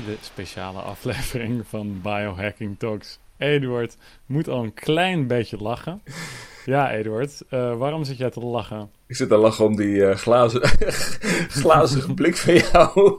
hele 0.00 0.16
speciale 0.20 0.80
aflevering 0.80 1.66
van 1.66 2.00
Biohacking 2.02 2.78
Talks. 2.78 3.18
Eduard 3.36 3.96
moet 4.26 4.48
al 4.48 4.62
een 4.62 4.74
klein 4.74 5.26
beetje 5.26 5.56
lachen. 5.56 6.02
Ja, 6.64 6.92
Eduard, 6.92 7.42
uh, 7.50 7.76
waarom 7.76 8.04
zit 8.04 8.16
jij 8.16 8.30
te 8.30 8.40
lachen? 8.40 8.90
Ik 9.06 9.16
zit 9.16 9.28
te 9.28 9.36
lachen 9.36 9.64
om 9.64 9.76
die 9.76 9.94
uh, 9.94 10.14
glazen, 10.14 10.60
glazige 11.62 12.14
blik 12.20 12.36
van 12.36 12.54
jou. 12.54 13.18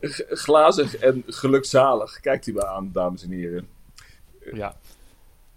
Glazig 0.44 0.96
en 0.96 1.24
gelukzalig. 1.26 2.20
Kijkt 2.20 2.46
u 2.46 2.52
maar 2.52 2.66
aan, 2.66 2.90
dames 2.92 3.22
en 3.22 3.30
heren. 3.30 3.68
Ja. 4.52 4.76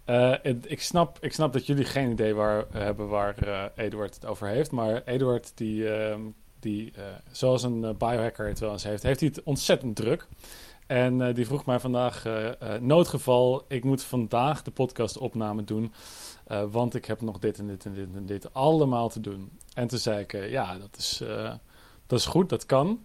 Uh, 0.06 0.54
ik, 0.62 0.82
snap, 0.82 1.18
ik 1.20 1.32
snap 1.32 1.52
dat 1.52 1.66
jullie 1.66 1.84
geen 1.84 2.10
idee 2.10 2.34
waar, 2.34 2.64
hebben 2.70 3.08
waar 3.08 3.34
Eduard 3.76 4.14
het 4.14 4.26
over 4.26 4.48
heeft. 4.48 4.70
Maar 4.70 5.02
Eduard 5.04 5.52
die 5.54 5.88
ehm, 5.88 6.20
die, 6.62 6.92
uh, 6.98 7.04
zoals 7.30 7.62
een 7.62 7.82
uh, 7.82 7.90
biohacker 7.98 8.46
het 8.46 8.58
wel 8.58 8.72
eens 8.72 8.82
heeft, 8.82 9.02
heeft 9.02 9.20
hij 9.20 9.28
het 9.34 9.42
ontzettend 9.42 9.96
druk. 9.96 10.26
En 10.86 11.20
uh, 11.20 11.34
die 11.34 11.46
vroeg 11.46 11.66
mij 11.66 11.80
vandaag, 11.80 12.24
noodgeval, 12.80 13.64
ik 13.68 13.84
moet 13.84 14.02
vandaag 14.02 14.62
de 14.62 14.70
podcastopname 14.70 15.64
doen, 15.64 15.92
want 16.70 16.94
ik 16.94 17.04
heb 17.04 17.20
nog 17.20 17.38
dit 17.38 17.58
en 17.58 17.66
dit 17.66 17.84
en 17.84 17.92
dit 17.92 18.08
en 18.14 18.26
dit 18.26 18.54
allemaal 18.54 19.08
te 19.08 19.20
doen. 19.20 19.50
En 19.74 19.86
toen 19.88 19.98
zei 19.98 20.20
ik, 20.20 20.48
ja, 20.48 20.78
dat 20.78 20.96
is, 20.96 21.22
dat 22.06 22.18
is 22.18 22.26
goed, 22.26 22.48
dat 22.48 22.66
kan. 22.66 23.04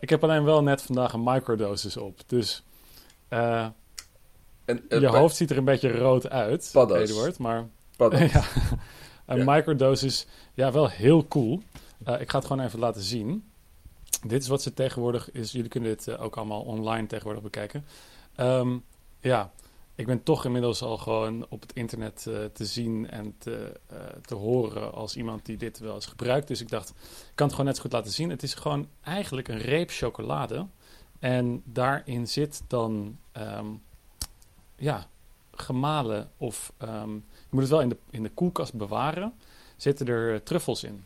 ik 0.00 0.10
heb 0.10 0.22
alleen 0.22 0.44
wel 0.44 0.62
net 0.62 0.82
vandaag 0.82 1.12
een 1.12 1.22
microdosis 1.22 1.96
op, 1.96 2.20
dus 2.26 2.62
en, 3.28 4.84
je 4.88 5.06
hoofd 5.06 5.36
ziet 5.36 5.50
er 5.50 5.56
een 5.56 5.64
beetje 5.64 5.98
rood 5.98 6.30
uit, 6.30 6.70
Paddas. 6.72 7.10
Eduard, 7.10 7.38
maar 7.38 7.66
ja, 8.32 8.44
een 9.26 9.38
ja. 9.38 9.54
microdosis, 9.54 10.26
ja, 10.54 10.72
wel 10.72 10.88
heel 10.88 11.26
cool. 11.28 11.62
Uh, 12.06 12.20
ik 12.20 12.30
ga 12.30 12.38
het 12.38 12.46
gewoon 12.46 12.64
even 12.64 12.78
laten 12.78 13.02
zien. 13.02 13.50
Dit 14.26 14.42
is 14.42 14.48
wat 14.48 14.62
ze 14.62 14.74
tegenwoordig 14.74 15.30
is. 15.30 15.52
Jullie 15.52 15.68
kunnen 15.68 15.90
dit 15.90 16.06
uh, 16.06 16.22
ook 16.22 16.36
allemaal 16.36 16.62
online 16.62 17.06
tegenwoordig 17.06 17.42
bekijken. 17.42 17.84
Um, 18.36 18.84
ja, 19.20 19.52
ik 19.94 20.06
ben 20.06 20.22
toch 20.22 20.44
inmiddels 20.44 20.82
al 20.82 20.98
gewoon 20.98 21.46
op 21.48 21.60
het 21.60 21.72
internet 21.72 22.24
uh, 22.28 22.44
te 22.44 22.64
zien 22.64 23.10
en 23.10 23.34
te, 23.38 23.80
te 24.22 24.34
horen 24.34 24.92
als 24.92 25.16
iemand 25.16 25.46
die 25.46 25.56
dit 25.56 25.78
wel 25.78 25.94
eens 25.94 26.06
gebruikt. 26.06 26.48
Dus 26.48 26.60
ik 26.60 26.68
dacht, 26.68 26.88
ik 26.88 26.94
kan 27.34 27.46
het 27.46 27.50
gewoon 27.50 27.66
net 27.66 27.76
zo 27.76 27.82
goed 27.82 27.92
laten 27.92 28.12
zien. 28.12 28.30
Het 28.30 28.42
is 28.42 28.54
gewoon 28.54 28.88
eigenlijk 29.00 29.48
een 29.48 29.58
reep 29.58 29.90
chocolade. 29.90 30.66
En 31.18 31.62
daarin 31.64 32.28
zit 32.28 32.62
dan, 32.66 33.18
um, 33.32 33.82
ja, 34.76 35.06
gemalen 35.50 36.30
of 36.36 36.72
um, 36.82 37.24
je 37.30 37.48
moet 37.50 37.60
het 37.60 37.70
wel 37.70 37.80
in 37.80 37.88
de, 37.88 37.96
in 38.10 38.22
de 38.22 38.30
koelkast 38.30 38.74
bewaren. 38.74 39.32
Zitten 39.76 40.06
er 40.06 40.42
truffels 40.42 40.84
in. 40.84 41.04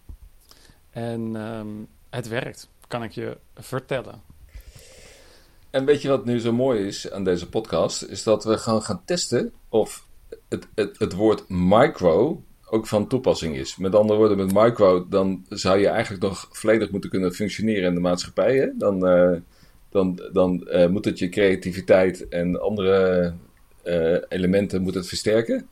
En 0.93 1.35
um, 1.35 1.89
het 2.11 2.29
werkt, 2.29 2.69
kan 2.89 3.03
ik 3.03 3.13
je 3.13 3.37
vertellen. 3.55 4.23
En 5.71 5.85
weet 5.85 6.03
je 6.03 6.09
wat 6.09 6.25
nu 6.25 6.39
zo 6.39 6.53
mooi 6.53 6.87
is 6.87 7.11
aan 7.11 7.25
deze 7.25 7.49
podcast? 7.49 8.03
Is 8.03 8.23
dat 8.23 8.45
we 8.45 8.59
gaan 8.59 8.83
gaan 8.83 9.03
testen 9.05 9.53
of 9.69 10.07
het, 10.49 10.69
het, 10.75 10.99
het 10.99 11.13
woord 11.13 11.49
micro 11.49 12.43
ook 12.67 12.87
van 12.87 13.07
toepassing 13.07 13.57
is. 13.57 13.77
Met 13.77 13.95
andere 13.95 14.19
woorden, 14.19 14.37
met 14.37 14.53
micro, 14.53 15.09
dan 15.09 15.45
zou 15.49 15.79
je 15.79 15.89
eigenlijk 15.89 16.23
nog 16.23 16.49
volledig 16.51 16.91
moeten 16.91 17.11
kunnen 17.11 17.33
functioneren 17.33 17.89
in 17.89 17.95
de 17.95 18.01
maatschappij. 18.01 18.57
Hè? 18.57 18.69
Dan, 18.79 19.09
uh, 19.09 19.37
dan, 19.91 20.21
dan 20.33 20.69
uh, 20.73 20.87
moet 20.87 21.05
het 21.05 21.19
je 21.19 21.29
creativiteit 21.29 22.29
en 22.29 22.61
andere 22.61 23.33
uh, 23.85 24.17
elementen 24.29 24.83
moet 24.83 24.95
het 24.95 25.09
versterken. 25.09 25.69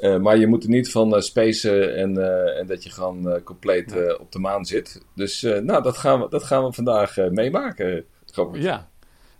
Uh, 0.00 0.18
maar 0.18 0.36
je 0.36 0.46
moet 0.46 0.62
er 0.62 0.68
niet 0.68 0.90
van 0.90 1.14
uh, 1.14 1.20
spacen 1.20 1.96
en, 1.96 2.18
uh, 2.18 2.58
en 2.58 2.66
dat 2.66 2.82
je 2.82 2.90
gewoon 2.90 3.42
compleet 3.42 3.92
ja. 3.92 4.14
op 4.14 4.32
de 4.32 4.38
maan 4.38 4.64
zit. 4.64 5.02
Dus 5.14 5.42
nou, 5.42 5.82
dat 5.82 5.96
gaan 5.96 6.20
we, 6.20 6.28
dat 6.28 6.42
gaan 6.42 6.64
we 6.64 6.72
vandaag 6.72 7.16
meemaken. 7.16 8.04
Ja, 8.52 8.88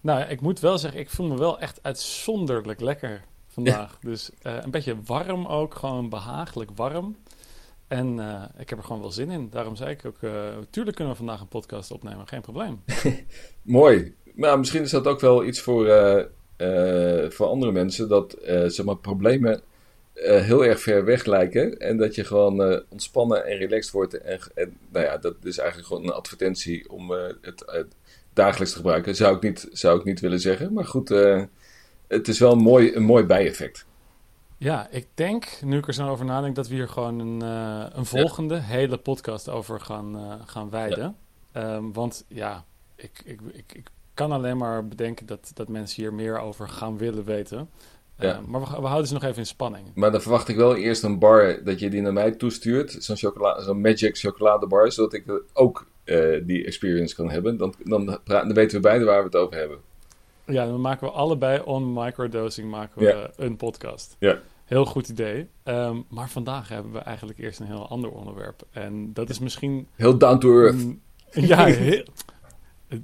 nou, 0.01 0.29
ik 0.29 0.41
moet 0.41 0.61
wel 0.61 0.79
zeggen, 0.79 1.01
ik 1.01 1.11
voel 1.11 1.27
me 1.27 1.39
wel 1.39 1.59
echt 1.59 1.79
uitzonderlijk 1.83 2.81
lekker 2.81 3.25
vandaag. 3.49 3.99
Ja. 4.01 4.09
Dus 4.09 4.31
een 4.43 4.71
beetje 4.71 4.97
warm 5.05 5.47
ook, 5.47 5.75
gewoon 5.75 6.09
behagelijk 6.09 6.71
warm. 6.75 7.17
En 7.89 8.19
ik 8.59 8.69
heb 8.71 8.79
er 8.79 8.85
gewoon 8.85 9.01
wel 9.01 9.11
zin 9.11 9.31
in. 9.31 9.51
Daarom 9.51 9.77
zei 9.77 9.91
ik 9.91 10.05
ook, 10.07 10.19
tuurlijk 10.71 10.97
kunnen 10.97 11.13
we 11.13 11.19
vandaag 11.19 11.41
een 11.41 11.49
podcast 11.49 11.91
opnemen, 11.91 12.29
geen 12.29 12.41
probleem. 12.41 12.83
Mooi. 13.63 14.15
Nou, 14.35 14.59
misschien 14.59 14.83
is 14.83 14.91
dat 14.91 15.07
ook 15.07 15.21
wel 15.21 15.45
iets 15.45 15.61
voor, 15.61 15.87
voor 17.29 17.47
andere 17.47 17.73
mensen, 17.73 18.09
dat 18.09 18.37
zeg 18.67 18.85
maar, 18.85 18.97
problemen 18.97 19.63
uh, 20.15 20.41
heel 20.41 20.65
erg 20.65 20.81
ver 20.81 21.05
weg 21.05 21.25
lijken. 21.25 21.79
En 21.79 21.97
dat 21.97 22.15
je 22.15 22.25
gewoon 22.25 22.71
uh, 22.71 22.79
ontspannen 22.89 23.47
en 23.47 23.57
relaxed 23.57 23.93
wordt. 23.93 24.21
En, 24.21 24.41
en, 24.55 24.77
nou 24.89 25.05
ja, 25.05 25.17
dat 25.17 25.35
is 25.43 25.59
eigenlijk 25.59 25.89
gewoon 25.89 26.05
een 26.05 26.13
advertentie 26.13 26.91
om 26.91 27.13
uh, 27.13 27.19
het 27.41 27.65
dagelijks 28.33 28.71
te 28.71 28.77
gebruiken. 28.77 29.17
Zou 29.17 29.37
ik 29.37 29.43
niet, 29.43 29.69
zou 29.73 29.99
ik 29.99 30.05
niet 30.05 30.21
willen 30.21 30.41
zeggen. 30.41 30.73
Maar 30.73 30.85
goed, 30.85 31.09
het 32.09 32.29
is 32.29 32.39
wel 32.39 32.53
een 32.53 32.63
mooi, 32.63 32.95
een 32.95 33.03
mooi 33.03 33.25
bijeffect. 33.25 33.87
Ja, 34.57 34.89
ik 34.91 35.07
denk, 35.15 35.59
nu 35.65 35.79
ik 35.79 35.87
er 35.87 35.95
zo 35.95 36.09
over 36.09 36.25
nadenk, 36.25 36.55
dat 36.55 36.69
we 36.69 36.75
hier 36.75 36.89
gewoon 36.89 37.19
een, 37.19 37.41
een 37.99 38.07
volgende 38.07 38.55
ja. 38.55 38.61
hele 38.61 38.97
podcast 38.97 39.49
over 39.49 39.81
gaan, 39.81 40.41
gaan 40.47 40.71
wijden. 40.71 41.17
Ja. 41.53 41.75
Um, 41.75 41.93
want 41.93 42.25
ja, 42.29 42.65
ik, 42.97 43.23
ik, 43.25 43.41
ik, 43.53 43.73
ik 43.73 43.89
kan 44.15 44.33
alleen 44.33 44.57
maar 44.57 44.87
bedenken 44.87 45.27
dat, 45.27 45.51
dat 45.55 45.69
mensen 45.69 46.03
hier 46.03 46.15
meer 46.15 46.39
over 46.39 46.69
gaan 46.69 46.99
willen 46.99 47.25
weten. 47.25 47.71
Ja. 48.21 48.39
Uh, 48.41 48.47
maar 48.47 48.61
we, 48.61 48.67
we, 48.67 48.87
houden 48.87 49.07
ze 49.07 49.15
nog 49.15 49.23
even 49.23 49.39
in 49.39 49.47
spanning. 49.47 49.87
Maar 49.95 50.11
dan 50.11 50.21
verwacht 50.21 50.49
ik 50.49 50.57
wel 50.57 50.77
eerst 50.77 51.03
een 51.03 51.19
bar 51.19 51.65
dat 51.65 51.81
je 51.81 51.91
die 51.91 52.01
naar 52.01 52.13
mij 52.13 52.31
toestuurt. 52.31 52.97
Zo'n 52.99 53.17
zo 53.17 53.75
Magic 53.75 54.19
chocoladebar, 54.19 54.93
zodat 54.93 55.13
ik 55.13 55.25
ook 55.53 55.87
uh, 56.05 56.41
die 56.47 56.65
experience 56.65 57.15
kan 57.15 57.31
hebben. 57.31 57.57
Dan, 57.57 57.75
dan, 57.85 58.19
dan, 58.25 58.53
weten 58.53 58.77
we 58.77 58.83
beide 58.83 59.05
waar 59.05 59.19
we 59.19 59.25
het 59.25 59.37
over 59.37 59.57
hebben. 59.57 59.79
Ja, 60.47 60.67
dan 60.67 60.81
maken 60.81 61.07
we 61.07 61.13
allebei 61.13 61.61
on 61.65 61.93
microdosing 61.93 62.71
maken 62.71 63.01
we 63.01 63.07
ja. 63.07 63.31
een 63.37 63.57
podcast. 63.57 64.17
Ja. 64.19 64.39
Heel 64.65 64.85
goed 64.85 65.09
idee. 65.09 65.49
Um, 65.65 66.05
maar 66.09 66.31
vandaag 66.31 66.69
hebben 66.69 66.93
we 66.93 66.99
eigenlijk 66.99 67.39
eerst 67.39 67.61
een 67.61 67.67
heel 67.67 67.89
ander 67.89 68.11
onderwerp. 68.11 68.63
En 68.71 69.13
dat 69.13 69.29
is 69.29 69.39
misschien... 69.39 69.87
Heel 69.95 70.19
down 70.19 70.39
to 70.39 70.63
earth. 70.63 70.77
Mm, 70.77 71.01
ja, 71.31 71.65
heel, 71.65 72.05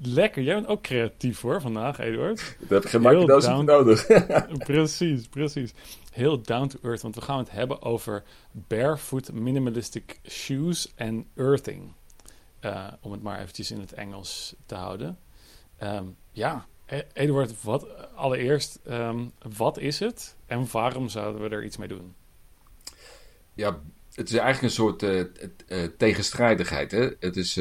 Lekker, 0.02 0.42
jij 0.42 0.54
bent 0.54 0.66
ook 0.66 0.82
creatief 0.82 1.40
hoor 1.40 1.60
vandaag, 1.60 1.98
Eduard. 1.98 2.56
Dat 2.58 2.68
heb 2.68 2.84
ik 2.84 2.88
geen 2.88 3.26
down... 3.26 3.64
nodig. 3.64 4.06
precies, 4.64 5.28
precies. 5.28 5.72
Heel 6.12 6.42
down 6.42 6.66
to 6.66 6.78
earth, 6.82 7.02
want 7.02 7.14
we 7.14 7.20
gaan 7.20 7.38
het 7.38 7.50
hebben 7.50 7.82
over 7.82 8.22
barefoot 8.52 9.32
minimalistic 9.32 10.20
shoes 10.28 10.92
en 10.94 11.26
earthing. 11.34 11.92
Uh, 12.60 12.86
om 13.00 13.12
het 13.12 13.22
maar 13.22 13.40
eventjes 13.40 13.70
in 13.70 13.80
het 13.80 13.92
Engels 13.92 14.54
te 14.66 14.74
houden. 14.74 15.18
Um, 15.82 16.16
ja, 16.32 16.66
Eduard, 17.12 17.62
wat, 17.62 18.14
allereerst, 18.14 18.78
um, 18.88 19.32
wat 19.56 19.78
is 19.78 19.98
het 19.98 20.36
en 20.46 20.66
waarom 20.72 21.08
zouden 21.08 21.42
we 21.42 21.48
er 21.48 21.64
iets 21.64 21.76
mee 21.76 21.88
doen? 21.88 22.14
Ja, 23.54 23.80
het 24.14 24.28
is 24.28 24.34
eigenlijk 24.34 24.62
een 24.62 24.70
soort 24.70 25.02
uh, 25.02 25.24
uh, 25.68 25.88
tegenstrijdigheid. 25.96 26.90
Hè? 26.90 27.10
Het 27.20 27.36
is 27.36 27.56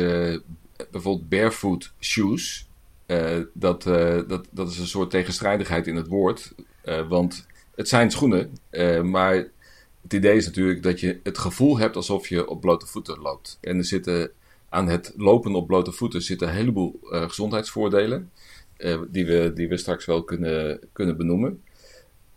bijvoorbeeld 0.91 1.29
barefoot 1.29 1.93
shoes. 1.99 2.67
Uh, 3.07 3.39
dat, 3.53 3.85
uh, 3.85 4.19
dat, 4.27 4.47
dat 4.51 4.71
is 4.71 4.77
een 4.77 4.87
soort 4.87 5.09
tegenstrijdigheid 5.09 5.87
in 5.87 5.95
het 5.95 6.07
woord. 6.07 6.53
Uh, 6.85 7.07
want 7.07 7.45
het 7.75 7.87
zijn 7.89 8.11
schoenen, 8.11 8.57
maar 9.09 9.33
het 10.01 10.13
idee 10.13 10.35
is 10.35 10.45
natuurlijk 10.45 10.83
dat 10.83 10.99
je 10.99 11.19
het 11.23 11.37
gevoel 11.37 11.77
hebt 11.77 11.95
alsof 11.95 12.27
je 12.27 12.49
op 12.49 12.61
blote 12.61 12.85
voeten 12.85 13.19
loopt. 13.19 13.57
En 13.61 13.77
er 13.77 13.85
zitten 13.85 14.31
aan 14.69 14.87
het 14.87 15.13
lopen 15.15 15.55
op 15.55 15.67
blote 15.67 15.91
voeten 15.91 16.21
zitten 16.21 16.47
een 16.47 16.53
heleboel 16.53 16.99
gezondheidsvoordelen. 17.01 18.31
die, 19.09 19.25
we, 19.25 19.51
die 19.55 19.67
we 19.67 19.77
straks 19.77 20.05
wel 20.05 20.23
kunnen, 20.23 20.79
kunnen 20.91 21.17
benoemen. 21.17 21.63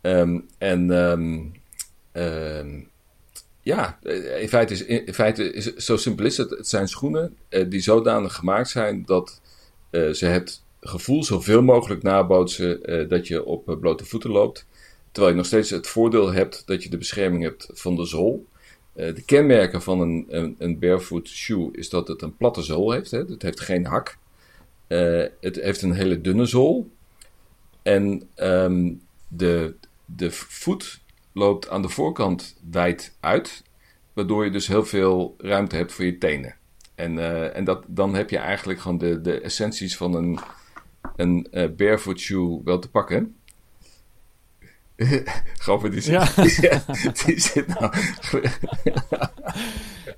Um, 0.01 0.47
en 0.59 0.91
um, 0.91 1.53
ja, 3.69 3.99
eh, 4.03 4.43
in 4.43 4.49
feite 4.49 4.73
is, 4.73 4.85
in 4.85 5.15
feite 5.15 5.53
is 5.53 5.75
zo 5.75 5.97
simpel 5.97 6.25
is 6.25 6.37
het. 6.37 6.51
Het 6.51 6.69
zijn 6.69 6.89
schoenen 6.89 7.37
uh, 7.51 7.71
die 7.71 7.81
zodanig 7.81 8.35
gemaakt 8.35 8.69
zijn 8.69 9.03
dat 9.05 9.41
uh, 9.91 10.11
ze 10.13 10.27
het 10.27 10.63
gevoel 10.81 11.25
zoveel 11.25 11.63
mogelijk 11.63 12.03
nabootsen 12.03 13.09
dat 13.09 13.27
je 13.27 13.45
op 13.45 13.77
blote 13.81 14.05
voeten 14.05 14.31
loopt. 14.31 14.67
Terwijl 15.13 15.33
je 15.33 15.39
nog 15.39 15.49
steeds 15.49 15.71
het 15.71 15.87
voordeel 15.87 16.33
hebt 16.33 16.63
dat 16.67 16.83
je 16.83 16.91
de 16.91 16.99
bescherming 16.99 17.43
hebt 17.43 17.69
van 17.73 17.97
de 17.97 18.05
zool. 18.05 18.47
de 18.93 19.23
kenmerken 19.27 19.83
van 19.83 20.01
een, 20.01 20.27
een, 20.29 20.55
een, 20.59 20.79
barefoot 20.79 21.29
shoe 21.29 21.77
is 21.77 21.89
dat 21.89 22.09
het 22.09 22.23
een 22.23 22.37
platte 22.37 22.63
zool 22.63 22.91
heeft. 22.91 23.11
Hè? 23.11 23.19
Het 23.19 23.43
heeft 23.43 23.61
geen 23.61 23.87
hak. 23.87 24.19
het 25.41 25.57
heeft 25.57 25.83
een 25.83 25.93
hele 25.93 26.21
dunne 26.21 26.47
zool. 26.47 26.91
En 27.83 28.29
um, 28.37 29.01
de, 29.29 29.75
de 30.05 30.31
voet 30.31 31.01
loopt 31.39 31.69
aan 31.69 31.83
de 31.83 31.89
voorkant 31.89 32.57
wijd 32.71 33.17
uit, 33.21 33.63
waardoor 34.13 34.45
je 34.45 34.51
dus 34.51 34.67
heel 34.67 34.85
veel 34.85 35.35
ruimte 35.39 35.77
hebt 35.77 35.93
voor 35.93 36.05
je 36.05 36.19
tenen. 36.19 36.57
En, 36.95 37.17
uh, 37.17 37.57
en 37.57 37.65
dat, 37.65 37.85
dan 37.87 38.15
heb 38.15 38.31
je 38.31 38.39
eigenlijk 38.39 38.81
gewoon 38.81 38.99
de, 38.99 39.21
de 39.21 39.41
essenties 39.41 39.97
van 39.97 40.15
een, 40.15 40.39
een 41.17 41.49
uh, 41.51 41.69
barefoot 41.77 42.19
shoe 42.19 42.61
wel 42.65 42.79
te 42.79 42.91
pakken. 42.91 43.37
Grappig, 45.65 45.91
die 45.91 46.01
zit, 46.01 46.13
ja. 46.61 46.83
die 47.25 47.41
zit 47.41 47.67
nou... 47.67 47.93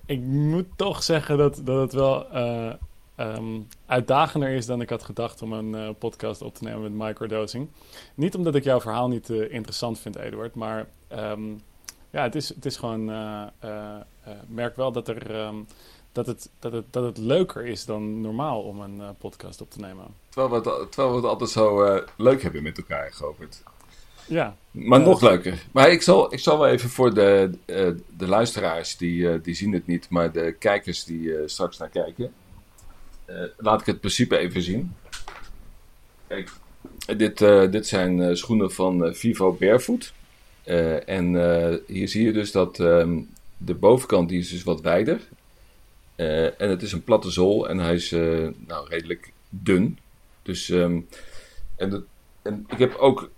Ik 0.07 0.21
moet 0.21 0.67
toch 0.77 1.03
zeggen 1.03 1.39
dat, 1.39 1.61
dat 1.65 1.81
het 1.81 1.93
wel... 1.93 2.37
Uh, 2.37 2.73
ehm, 3.17 3.61
uitdagender 3.87 4.51
is 4.51 4.67
dan 4.67 4.81
ik 4.81 4.91
had 4.91 5.03
gedacht 5.03 5.43
om 5.43 5.53
een 5.53 5.97
podcast 5.97 6.43
op 6.43 6.55
te 6.55 6.65
nemen 6.65 6.83
met 6.83 7.07
microdosing. 7.07 7.69
Niet 8.15 8.35
omdat 8.35 8.55
ik 8.55 8.65
jouw 8.65 8.81
verhaal 8.81 9.09
niet 9.09 9.31
interessant 9.31 9.99
vind, 9.99 10.17
Eduard, 10.17 10.55
maar 10.55 10.87
ehm, 11.11 11.53
ja, 12.11 12.23
het 12.23 12.35
is, 12.35 12.49
het 12.49 12.67
is 12.67 12.77
gewoon. 12.77 13.05
merk 14.47 14.77
wel 14.77 14.93
dat 14.93 15.09
er. 15.09 15.35
Ehm, 15.35 15.57
dat 16.13 16.27
het, 16.27 16.51
dat, 16.59 16.73
het, 16.73 16.85
dat 16.91 17.05
het 17.05 17.19
leuker 17.19 17.67
is 17.67 17.85
dan 17.85 18.21
normaal 18.21 18.63
om 18.63 18.81
een 18.81 19.03
podcast 19.19 19.61
op 19.61 19.71
te 19.71 19.81
nemen. 19.81 20.07
Terwijl 20.29 20.63
we 20.63 20.71
het, 20.71 20.93
terwijl 20.93 21.15
we 21.15 21.21
het 21.21 21.31
altijd 21.31 21.51
zo 21.51 22.01
leuk 22.17 22.43
hebben 22.43 22.63
met 22.63 22.79
elkaar, 22.79 23.13
Govert. 23.13 23.63
Ja. 24.31 24.57
Maar 24.71 25.01
nog 25.01 25.21
leuker. 25.21 25.63
Maar 25.73 25.91
ik 25.91 26.03
zal, 26.03 26.33
ik 26.33 26.39
zal 26.39 26.59
wel 26.59 26.69
even 26.69 26.91
voor 26.91 27.15
de, 27.15 27.51
uh, 27.67 27.91
de 28.17 28.27
luisteraars, 28.27 28.97
die, 28.97 29.17
uh, 29.17 29.43
die 29.43 29.55
zien 29.55 29.73
het 29.73 29.87
niet, 29.87 30.09
maar 30.09 30.33
de 30.33 30.55
kijkers 30.59 31.05
die 31.05 31.21
uh, 31.21 31.41
straks 31.47 31.79
naar 31.79 31.89
kijken. 31.89 32.33
laat 33.57 33.81
ik 33.81 33.87
het 33.87 34.01
principe 34.01 34.37
even 34.37 34.63
zien. 34.63 34.95
Kijk, 36.27 36.51
dit, 37.17 37.39
dit 37.73 37.87
zijn 37.87 38.37
schoenen 38.37 38.73
van 38.73 39.15
Vivo 39.15 39.53
Barefoot. 39.53 40.13
En 40.65 41.35
hier 41.87 42.09
zie 42.09 42.25
je 42.25 42.33
dus 42.33 42.53
dat 42.53 42.79
um, 42.79 43.29
de 43.57 43.75
bovenkant 43.75 44.29
die 44.29 44.39
is 44.39 44.49
dus 44.49 44.63
wat 44.63 44.81
wijder. 44.81 45.21
en 46.17 46.71
het 46.71 46.83
is 46.83 46.93
een 46.93 47.05
platte 47.05 47.31
zool 47.31 47.69
en 47.69 47.79
hij 47.79 47.95
is 47.95 48.11
nou, 48.67 48.89
redelijk 48.89 49.33
dun. 49.49 49.99
Dus 50.43 50.69
um, 50.69 51.07
en, 51.77 51.91
de, 51.91 52.03
en 52.43 52.67
ik 52.69 52.79
heb 52.79 52.95
ook 52.95 53.31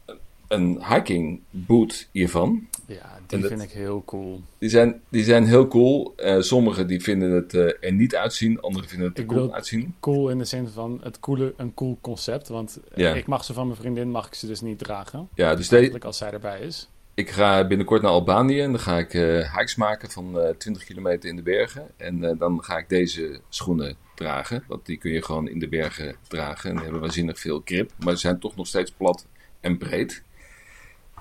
een 0.49 0.85
hiking 0.89 1.41
boot 1.51 2.09
hiervan. 2.11 2.69
Ja, 2.87 3.19
die 3.27 3.45
vind 3.45 3.63
ik 3.63 3.71
heel 3.71 4.03
cool. 4.05 4.41
Die 4.59 4.69
zijn, 4.69 5.01
die 5.09 5.25
zijn 5.25 5.45
heel 5.45 5.69
cool. 5.69 6.15
Uh, 6.17 6.41
sommigen 6.41 6.87
die 6.87 7.03
vinden 7.03 7.31
het 7.31 7.55
uh, 7.55 7.71
er 7.81 7.93
niet 7.93 8.17
uitzien, 8.17 8.61
anderen 8.61 8.89
vinden 8.89 9.09
het 9.09 9.19
er 9.19 9.25
cool 9.25 9.55
uitzien. 9.55 9.95
Cool 10.01 10.31
in 10.31 10.39
de 10.39 10.45
zin 10.45 10.69
van 10.69 11.01
het 11.03 11.21
coole, 11.21 11.55
een 11.57 11.75
cool 11.75 11.99
concept. 12.01 12.49
Want 12.49 12.79
ja. 12.95 13.15
ik 13.15 13.27
mag 13.27 13.45
ze 13.45 13.53
van 13.53 13.67
mijn 13.67 13.79
vriendin, 13.79 14.11
mag 14.11 14.27
ik 14.27 14.35
ze 14.35 14.47
dus 14.47 14.61
niet 14.61 14.79
dragen. 14.79 15.29
Ja, 15.35 15.55
dus 15.55 15.73
Eigenlijk 15.73 16.05
als 16.05 16.17
zij 16.17 16.31
erbij 16.31 16.61
is. 16.61 16.89
Ik 17.15 17.31
ga 17.31 17.67
binnenkort 17.67 18.03
naar 18.03 18.11
Albanië 18.11 18.61
en 18.61 18.71
dan 18.71 18.81
ga 18.81 18.99
ik 18.99 19.15
uh, 19.15 19.57
hikes 19.57 19.77
maken 19.77 20.11
van 20.11 20.55
20 20.59 20.85
kilometer 20.85 21.29
in 21.29 21.37
de 21.37 21.43
bergen. 21.43 21.91
En 21.97 22.37
dan 22.39 22.65
ga 22.65 22.79
ik 22.79 22.89
deze 22.89 23.41
schoenen 23.49 23.97
dragen. 24.15 24.65
Want 24.69 24.87
die 24.87 24.97
kun 24.97 25.13
je 25.13 25.23
gewoon 25.23 25.49
in 25.49 25.59
de 25.59 25.69
bergen 25.69 26.17
dragen. 26.29 26.71
En 26.71 26.79
hebben 26.79 27.01
waanzinnig 27.01 27.39
veel 27.39 27.63
grip. 27.65 27.91
Maar 27.99 28.15
ze 28.15 28.21
zijn 28.21 28.39
toch 28.39 28.57
nog 28.57 28.67
steeds 28.67 28.91
plat 28.91 29.27
en 29.61 29.79
breed. 29.79 30.23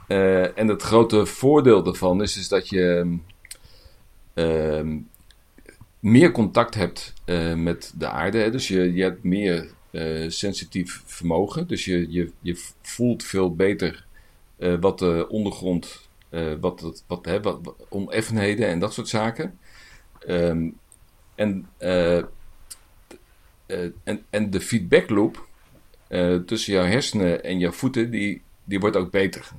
Uh, 0.07 0.57
en 0.57 0.67
het 0.67 0.81
grote 0.81 1.25
voordeel 1.25 1.83
daarvan 1.83 2.21
is, 2.21 2.37
is 2.37 2.47
dat 2.47 2.69
je 2.69 3.17
uh, 4.35 4.97
meer 5.99 6.31
contact 6.31 6.75
hebt 6.75 7.13
uh, 7.25 7.53
met 7.53 7.93
de 7.97 8.07
aarde. 8.07 8.49
Dus 8.49 8.67
je, 8.67 8.93
je 8.93 9.03
hebt 9.03 9.23
meer 9.23 9.71
uh, 9.91 10.29
sensitief 10.29 11.01
vermogen. 11.05 11.67
Dus 11.67 11.85
je, 11.85 12.11
je, 12.11 12.31
je 12.41 12.63
voelt 12.81 13.23
veel 13.23 13.55
beter 13.55 14.05
wat 14.79 14.99
de 14.99 15.25
ondergrond, 15.29 16.09
wat, 16.59 16.81
het, 16.81 17.03
wat, 17.07 17.25
hè, 17.25 17.41
wat, 17.41 17.59
wat, 17.63 17.75
oneffenheden 17.89 18.67
en 18.67 18.79
dat 18.79 18.93
soort 18.93 19.07
zaken. 19.07 19.59
Um, 20.27 20.77
en, 21.35 21.67
en, 24.03 24.25
en 24.29 24.49
de 24.49 24.61
feedback 24.61 25.09
loop 25.09 25.47
tussen 26.45 26.73
jouw 26.73 26.85
hersenen 26.85 27.43
en 27.43 27.59
jouw 27.59 27.71
voeten, 27.71 28.11
die, 28.11 28.41
die 28.63 28.79
wordt 28.79 28.95
ook 28.95 29.11
beter. 29.11 29.51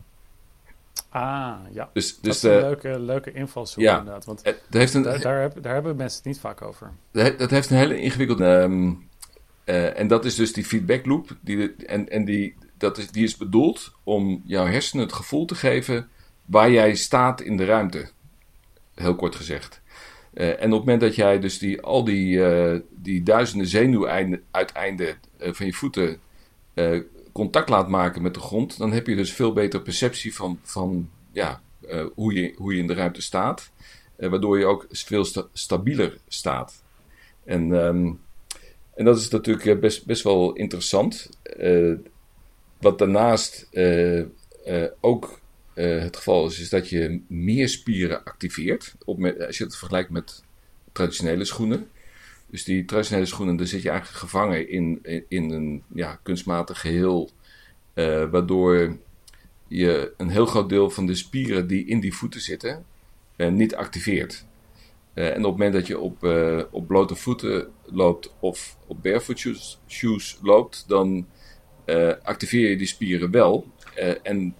Ah, 1.09 1.59
ja. 1.73 1.91
Dus, 1.93 2.21
dus 2.21 2.41
dat 2.41 2.53
is 2.53 2.57
een 2.57 2.69
leuke, 2.69 3.01
leuke 3.01 3.33
invalshoek 3.33 3.83
ja, 3.83 3.99
inderdaad. 3.99 4.25
Want 4.25 4.45
het 4.45 4.63
heeft 4.71 4.95
een, 4.95 5.03
daar, 5.03 5.21
daar, 5.21 5.61
daar, 5.61 5.75
hebben 5.75 5.97
mensen 5.97 6.19
het 6.19 6.27
niet 6.27 6.41
vaak 6.41 6.63
over. 6.63 6.91
Dat 7.11 7.51
heeft 7.51 7.71
een 7.71 7.77
hele 7.77 8.01
ingewikkelde... 8.01 8.45
Um, 8.45 9.09
uh, 9.65 9.99
en 9.99 10.09
dat 10.09 10.25
is 10.25 10.35
dus 10.35 10.53
die 10.53 10.65
feedback 10.65 11.07
loop. 11.07 11.37
Die, 11.41 11.75
en 11.77 12.09
en 12.09 12.25
die, 12.25 12.55
dat 12.83 12.99
is, 12.99 13.11
die 13.11 13.25
is 13.25 13.37
bedoeld 13.37 13.93
om 14.03 14.43
jouw 14.45 14.67
hersenen 14.67 15.05
het 15.05 15.15
gevoel 15.15 15.45
te 15.45 15.55
geven... 15.55 16.09
waar 16.45 16.71
jij 16.71 16.95
staat 16.95 17.41
in 17.41 17.57
de 17.57 17.65
ruimte. 17.65 18.11
Heel 18.95 19.15
kort 19.15 19.35
gezegd. 19.35 19.81
Uh, 20.35 20.49
en 20.49 20.55
op 20.55 20.61
het 20.61 20.71
moment 20.71 21.01
dat 21.01 21.15
jij 21.15 21.39
dus 21.39 21.59
die, 21.59 21.81
al 21.81 22.05
die, 22.05 22.37
uh, 22.37 22.79
die 22.91 23.23
duizenden 23.23 23.67
zenuwuiteinden 23.67 25.19
van 25.39 25.67
je 25.67 25.73
voeten 25.73 26.21
contact 27.33 27.69
laat 27.69 27.89
maken 27.89 28.23
met 28.23 28.35
de 28.35 28.41
grond, 28.41 28.79
dan 28.79 28.93
heb 28.93 29.07
je 29.07 29.17
dus 29.17 29.33
veel 29.33 29.53
beter 29.53 29.83
perceptie 29.83 30.35
van, 30.35 30.59
van 30.63 31.11
ja, 31.33 31.61
uh, 31.91 32.05
hoe, 32.15 32.33
je, 32.33 32.55
hoe 32.57 32.75
je 32.75 32.81
in 32.81 32.87
de 32.87 32.95
ruimte 32.95 33.23
staat. 33.23 33.71
Uh, 34.19 34.29
waardoor 34.29 34.59
je 34.59 34.65
ook 34.65 34.87
veel 34.91 35.25
sta 35.25 35.47
stabieler 35.53 36.19
staat. 36.29 36.83
En, 37.45 37.71
um, 37.71 38.21
en 38.95 39.05
dat 39.05 39.19
is 39.19 39.29
natuurlijk 39.29 39.67
eh, 39.67 39.79
best, 39.79 40.07
best 40.07 40.23
wel 40.23 40.53
interessant. 40.53 41.31
Wat 42.83 42.99
daarnaast 42.99 43.69
ook 45.01 45.41
het 45.75 46.17
geval 46.17 46.47
is, 46.47 46.61
is 46.61 46.69
dat 46.69 46.89
je 46.89 47.21
meer 47.27 47.69
spieren 47.69 48.25
activeert. 48.25 48.95
Op, 49.05 49.25
als 49.47 49.59
je 49.59 49.65
het 49.65 49.77
vergelijkt 49.77 50.11
met 50.11 50.43
traditionele 50.93 51.45
schoenen. 51.45 51.91
Dus 52.51 52.65
die 52.65 52.85
traditionele 52.85 53.27
schoenen, 53.27 53.57
daar 53.57 53.67
zit 53.67 53.83
je 53.83 53.91
eigenlijk 53.91 54.19
gevangen 54.19 54.69
in, 54.69 55.01
in 55.29 55.51
een 55.51 55.83
ja, 55.95 56.21
kunstmatig 56.23 56.81
geheel. 56.81 57.31
Waardoor 57.95 58.97
je 59.69 60.13
een 60.17 60.31
heel 60.31 60.47
groot 60.47 60.69
deel 60.69 60.91
van 60.91 61.07
de 61.07 61.15
spieren 61.15 61.67
die 61.67 61.87
in 61.87 62.01
die 62.01 62.15
voeten 62.15 62.41
zitten, 62.41 62.85
niet 63.37 63.75
activeert. 63.75 64.45
En 65.15 65.29
op 65.29 65.35
het 65.35 65.43
moment 65.45 65.73
dat 65.73 65.87
je 65.87 65.99
op, 65.99 66.23
op 66.71 66.87
blote 66.87 67.15
voeten 67.15 67.71
loopt 67.85 68.35
of 68.41 68.77
op 68.87 69.03
barefoot 69.03 69.39
shoes, 69.39 69.81
shoes 69.89 70.39
loopt, 70.43 70.85
dan 70.89 71.27
activeer 72.23 72.71
je 72.71 72.77
die 72.77 72.87
spieren 72.87 73.31
wel. 73.31 73.67
en 74.23 74.55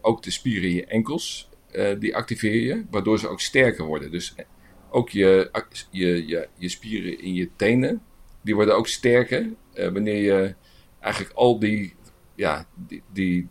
ook 0.00 0.22
de 0.22 0.30
spieren 0.30 0.68
in 0.68 0.74
je 0.74 0.86
enkels, 0.86 1.48
die 1.98 2.16
activeer 2.16 2.62
je, 2.62 2.84
waardoor 2.90 3.18
ze 3.18 3.28
ook 3.28 3.40
sterker 3.40 3.84
worden. 3.84 4.10
Dus 4.10 4.34
ook 4.90 5.10
je, 5.10 5.50
je, 5.90 6.26
je, 6.26 6.48
je 6.56 6.68
spieren 6.68 7.20
in 7.20 7.34
je 7.34 7.48
tenen, 7.56 8.02
die 8.42 8.54
worden 8.54 8.76
ook 8.76 8.88
sterker 8.88 9.48
wanneer 9.74 10.22
je 10.22 10.54
eigenlijk 11.00 11.34
al 11.34 11.58
die, 11.58 11.94
ja, 12.34 12.66
die, 12.74 13.02
die 13.12 13.48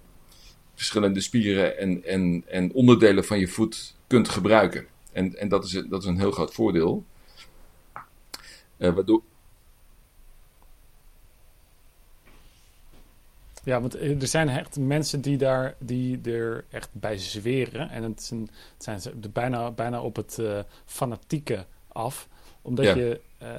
verschillende 0.76 1.22
spieren 1.22 1.78
en, 1.78 2.04
en, 2.04 2.44
en 2.48 2.74
onderdelen 2.74 3.26
van 3.26 3.40
je 3.40 3.48
voet 3.48 3.96
kunt 4.08 4.30
gebruiken. 4.30 4.88
En, 5.12 5.36
en 5.36 5.48
dat, 5.48 5.64
is, 5.64 5.72
dat 5.90 6.02
is 6.02 6.08
een 6.08 6.20
heel 6.20 6.32
groot 6.32 6.54
voordeel. 6.54 7.06
Uh, 8.78 8.94
waardoor, 8.94 9.22
Ja, 13.68 13.82
want 13.82 13.96
eh, 13.96 14.22
er 14.22 14.28
zijn 14.28 14.50
echt 14.50 14.78
mensen 14.78 15.22
die, 15.22 15.38
daar, 15.38 15.76
die 15.80 16.22
er 16.22 16.66
echt 16.70 16.90
bij 16.92 17.18
zweren. 17.18 17.90
En 17.90 18.04
het, 18.04 18.24
zijn, 18.24 18.42
het 18.74 18.84
zijn 18.84 19.02
ze 19.02 19.12
bijna, 19.34 19.72
bijna 19.72 20.02
op 20.02 20.16
het 20.16 20.38
uh, 20.40 20.60
fanatieke 20.86 21.66
af. 21.88 22.28
Omdat 22.62 22.86
je... 22.86 23.22
Uh, 23.44 23.50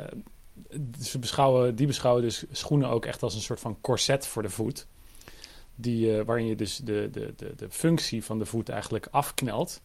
ze 1.00 1.18
beschouwen, 1.18 1.74
die 1.74 1.86
beschouwen 1.86 2.22
dus 2.22 2.44
schoenen 2.50 2.88
ook 2.88 3.04
echt 3.04 3.22
als 3.22 3.34
een 3.34 3.40
soort 3.40 3.60
van 3.60 3.80
corset 3.80 4.26
voor 4.26 4.42
de 4.42 4.50
voet. 4.50 4.86
Die, 5.74 6.16
uh, 6.16 6.24
waarin 6.24 6.46
je 6.46 6.56
dus 6.56 6.76
de, 6.76 7.08
de, 7.12 7.32
de, 7.36 7.52
de 7.56 7.70
functie 7.70 8.24
van 8.24 8.38
de 8.38 8.46
voet 8.46 8.68
eigenlijk 8.68 9.08
afknelt. 9.10 9.80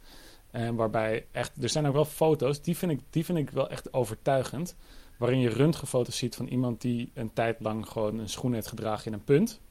En 0.51 0.75
waarbij 0.75 1.25
echt... 1.31 1.63
Er 1.63 1.69
zijn 1.69 1.87
ook 1.87 1.93
wel 1.93 2.05
foto's, 2.05 2.61
die 2.61 2.77
vind 2.77 2.91
ik, 2.91 2.99
die 3.09 3.25
vind 3.25 3.37
ik 3.37 3.49
wel 3.49 3.69
echt 3.69 3.93
overtuigend. 3.93 4.75
Waarin 5.17 5.39
je 5.39 5.49
röntgenfoto's 5.49 6.17
ziet 6.17 6.35
van 6.35 6.47
iemand 6.47 6.81
die 6.81 7.11
een 7.13 7.33
tijd 7.33 7.59
lang 7.59 7.87
gewoon 7.87 8.19
een 8.19 8.29
schoen 8.29 8.53
heeft 8.53 8.67
gedragen 8.67 9.05
in 9.05 9.13
een 9.13 9.23
punt. 9.23 9.61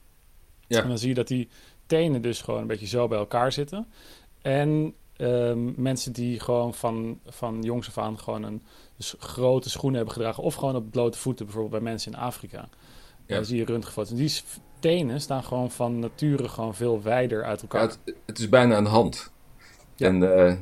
Ja. 0.67 0.81
En 0.81 0.87
dan 0.87 0.97
zie 0.97 1.09
je 1.09 1.13
dat 1.13 1.27
die 1.27 1.49
tenen 1.85 2.21
dus 2.21 2.41
gewoon 2.41 2.61
een 2.61 2.67
beetje 2.67 2.87
zo 2.87 3.07
bij 3.07 3.17
elkaar 3.17 3.51
zitten. 3.51 3.87
En 4.41 4.93
um, 5.17 5.73
mensen 5.77 6.13
die 6.13 6.39
gewoon 6.39 6.73
van, 6.73 7.19
van 7.25 7.61
jongs 7.61 7.87
af 7.87 7.97
aan 7.97 8.19
gewoon 8.19 8.43
een 8.43 8.61
dus 8.97 9.15
grote 9.19 9.69
schoenen 9.69 9.95
hebben 9.95 10.15
gedragen. 10.15 10.43
Of 10.43 10.55
gewoon 10.55 10.75
op 10.75 10.91
blote 10.91 11.17
voeten, 11.17 11.45
bijvoorbeeld 11.45 11.81
bij 11.81 11.91
mensen 11.91 12.11
in 12.11 12.17
Afrika. 12.17 12.69
Ja. 13.25 13.35
Dan 13.35 13.45
zie 13.45 13.57
je 13.57 13.65
röntgenfoto's. 13.65 14.11
En 14.11 14.17
die 14.17 14.31
tenen 14.79 15.21
staan 15.21 15.43
gewoon 15.43 15.71
van 15.71 15.99
nature 15.99 16.49
gewoon 16.49 16.75
veel 16.75 17.01
wijder 17.01 17.43
uit 17.43 17.61
elkaar. 17.61 17.81
Ja, 17.81 18.13
het, 18.25 18.39
is 18.39 18.49
bijna 18.49 18.77
een 18.77 18.85
hand. 18.85 19.31
Ja. 19.95 20.07
En 20.07 20.21
uh, 20.21 20.53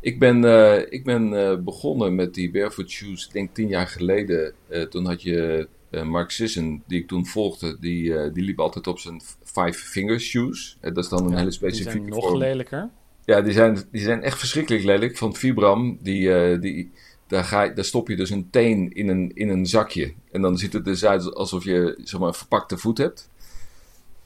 ik 0.00 0.18
ben, 0.18 0.44
uh, 0.44 0.92
ik 0.92 1.04
ben 1.04 1.32
uh, 1.32 1.56
begonnen 1.56 2.14
met 2.14 2.34
die 2.34 2.50
barefoot 2.50 2.90
shoes, 2.90 3.26
ik 3.26 3.32
denk 3.32 3.54
tien 3.54 3.68
jaar 3.68 3.86
geleden. 3.86 4.54
toen 4.90 5.06
had 5.06 5.22
je 5.22 5.68
uh, 5.90 6.02
Mark 6.02 6.30
Sisson, 6.30 6.82
die 6.86 7.00
ik 7.00 7.08
toen 7.08 7.26
volgde, 7.26 7.76
die, 7.80 8.02
uh, 8.02 8.32
die 8.32 8.44
liep 8.44 8.60
altijd 8.60 8.86
op 8.86 8.98
zijn 8.98 9.20
five 9.44 9.72
finger 9.72 10.20
shoes. 10.20 10.78
Uh, 10.80 10.94
dat 10.94 11.04
is 11.04 11.10
dan 11.10 11.26
een 11.26 11.36
hele 11.36 11.50
specifieke 11.50 12.00
die 12.00 12.12
zijn 12.12 12.22
nog 12.22 12.34
lelijker. 12.34 12.90
Ja, 13.24 13.40
die 13.40 13.52
zijn, 13.52 13.82
die 13.90 14.02
zijn 14.02 14.22
echt 14.22 14.38
verschrikkelijk 14.38 14.84
lelijk. 14.84 15.16
Van 15.16 15.34
Vibram, 15.34 15.98
die, 16.00 16.58
die, 16.58 16.90
daar, 17.26 17.44
ga 17.44 17.62
je, 17.62 17.72
daar 17.72 17.84
stop 17.84 18.08
je 18.08 18.16
dus 18.16 18.30
een 18.30 18.50
teen 18.50 18.92
in 18.92 19.08
een, 19.08 19.30
in 19.34 19.48
een 19.48 19.66
zakje. 19.66 20.12
En 20.32 20.42
dan 20.42 20.58
ziet 20.58 20.72
het 20.72 20.84
dus 20.84 21.04
uit 21.04 21.34
alsof 21.34 21.64
je 21.64 22.00
zeg 22.04 22.20
maar, 22.20 22.28
een 22.28 22.34
verpakte 22.34 22.78
voet 22.78 22.98
hebt. 22.98 23.30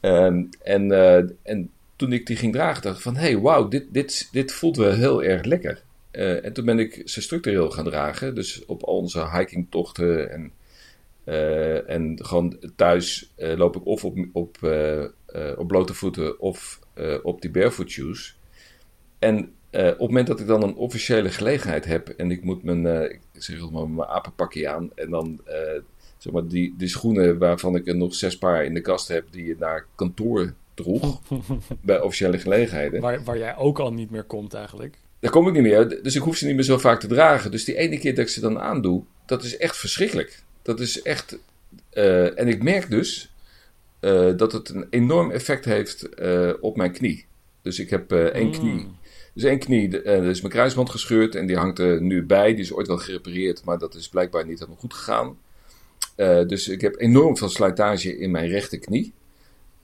Um, 0.00 0.49
en, 0.62 0.90
en 1.43 1.71
toen 1.97 2.12
ik 2.12 2.26
die 2.26 2.37
ging 2.37 2.52
dragen, 2.52 2.83
dacht 2.83 2.97
ik 2.97 3.02
van... 3.02 3.17
Hé, 3.17 3.21
hey, 3.21 3.38
wauw, 3.38 3.69
dit, 3.69 3.87
dit, 3.90 4.29
dit 4.33 4.52
voelt 4.52 4.76
wel 4.76 4.93
heel 4.93 5.23
erg 5.23 5.45
lekker. 5.45 5.83
en 6.11 6.52
toen 6.52 6.64
ben 6.64 6.79
ik 6.79 7.02
ze 7.05 7.21
structureel 7.21 7.71
gaan 7.71 7.85
dragen. 7.85 8.35
Dus 8.35 8.64
op 8.67 8.83
al 8.83 8.97
onze 8.97 9.31
hikingtochten 9.31 10.31
en 10.31 10.52
en 11.87 12.19
gewoon 12.23 12.59
thuis 12.77 13.33
loop 13.37 13.77
ik 13.77 13.87
of 13.87 14.05
op, 14.05 14.19
op, 14.33 14.57
op 15.57 15.69
blote 15.69 15.95
voeten 15.95 16.41
of 16.41 16.81
op 17.23 17.43
die 17.43 17.51
barefoot 17.51 17.91
shoes. 17.91 18.39
En 19.19 19.39
op 19.73 19.83
het 19.83 19.99
moment 19.99 20.27
dat 20.27 20.41
ik 20.41 20.47
dan 20.47 20.63
een 20.63 20.75
officiële 20.75 21.29
gelegenheid 21.29 21.85
heb 21.85 22.09
en 22.09 22.31
ik 22.31 22.45
moet 22.45 22.63
mijn, 22.63 22.87
ik 23.11 23.21
zeg 23.33 23.71
maar, 23.71 23.89
mijn 23.89 24.09
apenpakje 24.09 24.69
aan 24.69 24.91
en 24.95 25.11
dan 25.11 25.41
zeg 26.23 26.33
maar, 26.33 26.47
die, 26.47 26.75
die 26.77 26.89
schoenen 26.89 27.39
waarvan 27.39 27.77
ik 27.77 27.87
er 27.87 27.97
nog 27.97 28.15
zes 28.15 28.39
paar 28.39 28.65
in 28.65 28.75
de 28.75 28.81
kast 28.81 29.09
heb 29.09 29.27
die 29.31 29.45
je 29.45 29.57
naar 29.59 29.87
kantoor 29.95 30.55
droeg 30.75 31.21
bij 31.83 32.01
officiële 32.01 32.39
gelegenheden. 32.39 33.01
Waar, 33.01 33.25
waar 33.25 33.39
jij 33.39 33.57
ook 33.57 33.79
al 33.79 33.93
niet 33.93 34.11
meer 34.11 34.25
komt 34.25 34.55
eigenlijk. 34.55 34.99
Daar 35.19 35.31
kom 35.31 35.47
ik 35.47 35.53
niet 35.53 35.63
meer, 35.63 36.03
dus 36.03 36.15
ik 36.15 36.23
hoef 36.23 36.37
ze 36.37 36.47
niet 36.47 36.55
meer 36.55 36.65
zo 36.65 36.79
vaak 36.79 37.01
te 37.01 37.07
dragen. 37.07 37.51
Dus 37.51 37.65
die 37.65 37.77
ene 37.77 37.99
keer 37.99 38.15
dat 38.15 38.25
ik 38.25 38.31
ze 38.31 38.41
dan 38.41 38.61
aandoe, 38.61 39.03
dat 39.27 39.43
is 39.43 39.57
echt 39.57 39.77
verschrikkelijk. 39.77 40.43
Dat 40.62 40.81
is 40.81 41.02
echt. 41.02 41.38
Uh, 41.93 42.38
en 42.38 42.49
ik 42.49 42.62
merk 42.62 42.90
dus 42.90 43.35
uh, 44.00 44.37
dat 44.37 44.52
het 44.52 44.69
een 44.69 44.87
enorm 44.90 45.31
effect 45.31 45.64
heeft 45.64 46.09
uh, 46.21 46.52
op 46.61 46.76
mijn 46.76 46.93
knie. 46.93 47.26
Dus 47.62 47.79
ik 47.79 47.90
heb 47.90 48.12
één 48.12 48.47
mm. 48.47 48.52
knie. 48.52 48.88
Dus 49.35 49.45
één 49.45 49.59
knie, 49.59 50.02
er 50.02 50.25
is 50.25 50.40
mijn 50.40 50.52
kruisband 50.52 50.90
gescheurd 50.90 51.35
en 51.35 51.47
die 51.47 51.57
hangt 51.57 51.79
er 51.79 52.02
nu 52.02 52.25
bij. 52.25 52.55
Die 52.55 52.64
is 52.64 52.73
ooit 52.73 52.87
wel 52.87 52.99
gerepareerd, 52.99 53.64
maar 53.64 53.79
dat 53.79 53.95
is 53.95 54.09
blijkbaar 54.09 54.47
niet 54.47 54.59
helemaal 54.59 54.81
goed 54.81 54.95
gegaan. 54.95 55.38
dus 56.47 56.69
ik 56.69 56.81
heb 56.81 57.00
enorm 57.00 57.37
veel 57.37 57.49
slijtage 57.49 58.19
in 58.19 58.31
mijn 58.31 58.49
rechterknie. 58.49 59.12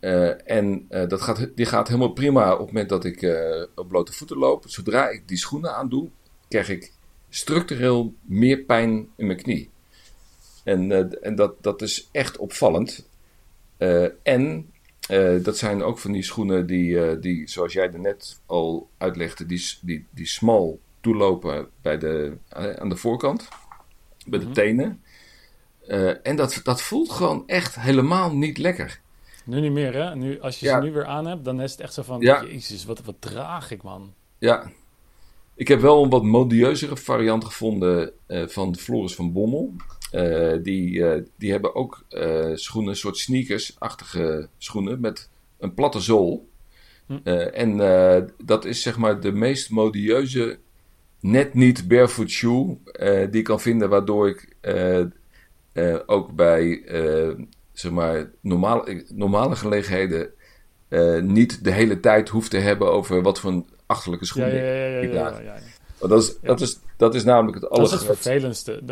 Uh, 0.01 0.51
en 0.51 0.87
uh, 0.91 1.09
dat 1.09 1.21
gaat, 1.21 1.49
die 1.55 1.67
gaat 1.67 1.89
helemaal 1.89 2.13
prima 2.13 2.53
op 2.53 2.59
het 2.59 2.67
moment 2.67 2.89
dat 2.89 3.05
ik 3.05 3.23
uh, 3.23 3.65
op 3.75 3.89
blote 3.89 4.13
voeten 4.13 4.37
loop. 4.37 4.65
Zodra 4.67 5.09
ik 5.09 5.29
die 5.29 5.37
schoenen 5.37 5.75
aandoe, 5.77 6.09
krijg 6.49 6.69
ik 6.69 6.93
structureel 7.29 8.15
meer 8.23 8.59
pijn 8.59 9.09
in 9.17 9.27
mijn 9.27 9.43
knie. 9.43 9.71
En, 10.67 11.23
en 11.23 11.35
dat, 11.35 11.63
dat 11.63 11.83
is 11.83 12.09
echt 12.13 12.37
opvallend. 12.37 13.09
en 14.23 14.73
dat 15.43 15.57
zijn 15.57 15.83
ook 15.83 15.99
van 15.99 16.13
die 16.13 16.23
schoenen 16.23 16.67
die, 16.67 17.19
die 17.19 17.49
zoals 17.49 17.73
jij 17.73 17.93
er 17.93 18.01
net 18.01 18.41
al 18.47 18.89
uitlegde, 18.99 19.47
die, 19.47 19.79
die, 19.81 20.07
die 20.11 20.27
smal 20.27 20.81
toelopen 21.01 21.69
bij 21.83 21.99
de, 21.99 22.37
aan 22.79 22.89
de 22.89 22.97
voorkant, 22.97 23.49
bij 24.27 24.39
de 24.39 24.45
mhm. 24.45 24.55
tenen. 24.55 25.03
en 26.23 26.37
dat, 26.37 26.61
dat 26.63 26.83
voelt 26.83 27.11
gewoon 27.11 27.43
echt 27.47 27.81
helemaal 27.81 28.37
niet 28.37 28.59
lekker. 28.59 29.01
Nu 29.47 29.61
niet 29.61 29.73
meer, 29.73 29.95
hè? 29.95 30.17
Nu, 30.17 30.41
als 30.41 30.61
je 30.61 30.67
ze 30.67 30.77
nu 30.77 30.93
weer 30.93 31.05
aan 31.05 31.27
hebt, 31.27 31.45
dan 31.45 31.61
is 31.61 31.71
het 31.71 31.81
echt 31.81 31.95
zo 31.95 32.03
van... 32.03 32.21
Ja. 32.21 32.45
Jezus, 32.45 32.85
wat, 32.85 33.01
wat 33.05 33.15
draag 33.19 33.71
ik, 33.71 33.83
man. 33.83 34.15
Ja. 34.39 34.71
Ik 35.57 35.69
heb 35.69 35.81
wel 35.81 36.03
een 36.03 36.11
wat 36.11 36.23
modieuzere 36.23 36.97
variant 36.97 37.45
gevonden 37.45 38.13
uh, 38.29 38.47
van 38.47 38.77
Floris 38.77 39.15
van 39.15 39.33
Bommel. 39.33 39.75
Uh, 40.13 40.53
die, 40.63 40.91
uh, 40.91 41.23
die 41.39 41.51
hebben 41.51 41.75
ook 41.75 42.05
schoenen, 42.55 42.91
een 42.91 42.97
soort 42.97 43.17
sneakers-achtige 43.17 44.49
schoenen 44.59 45.01
met 45.01 45.31
een 45.59 45.75
platte 45.75 46.01
zool. 46.01 46.49
Hm. 47.07 47.29
en 47.53 47.77
dat 48.45 48.65
is 48.65 48.83
zeg 48.83 48.97
maar 48.99 49.21
de 49.21 49.33
meest 49.33 49.71
modieuze, 49.71 50.59
net 51.21 51.55
niet 51.55 51.89
barefoot 51.89 52.31
shoe 52.31 52.77
die 53.31 53.41
ik 53.41 53.45
kan 53.45 53.61
vinden, 53.61 53.89
waardoor 53.89 54.29
ik 54.29 54.57
ook 56.07 56.35
bij 56.35 56.83
zeg 57.73 57.93
maar, 57.93 58.31
normale, 58.41 59.05
normale 59.15 59.57
gelegenheden 59.57 60.31
niet 61.21 61.65
de 61.65 61.73
hele 61.73 62.01
tijd 62.01 62.29
hoeft 62.29 62.51
te 62.51 62.59
hebben 62.59 62.93
over 62.93 63.23
wat 63.23 63.41
voor 63.41 63.51
een 63.51 63.67
achterlijke 63.87 64.27
schoen 64.27 64.43
ja, 64.43 64.49
ja, 64.49 64.63
ja, 64.63 65.41
ja, 65.41 65.59
Dat, 65.99 66.23
is, 66.23 66.39
dat, 66.41 66.61
is, 66.61 66.79
dat 66.97 67.15
is 67.15 67.25
namelijk 67.25 67.55
het 67.55 67.71
allergrootste. 67.71 68.07
Dat 68.07 68.19
is 68.19 68.25
het 68.25 68.65
vervelendste. 68.65 68.83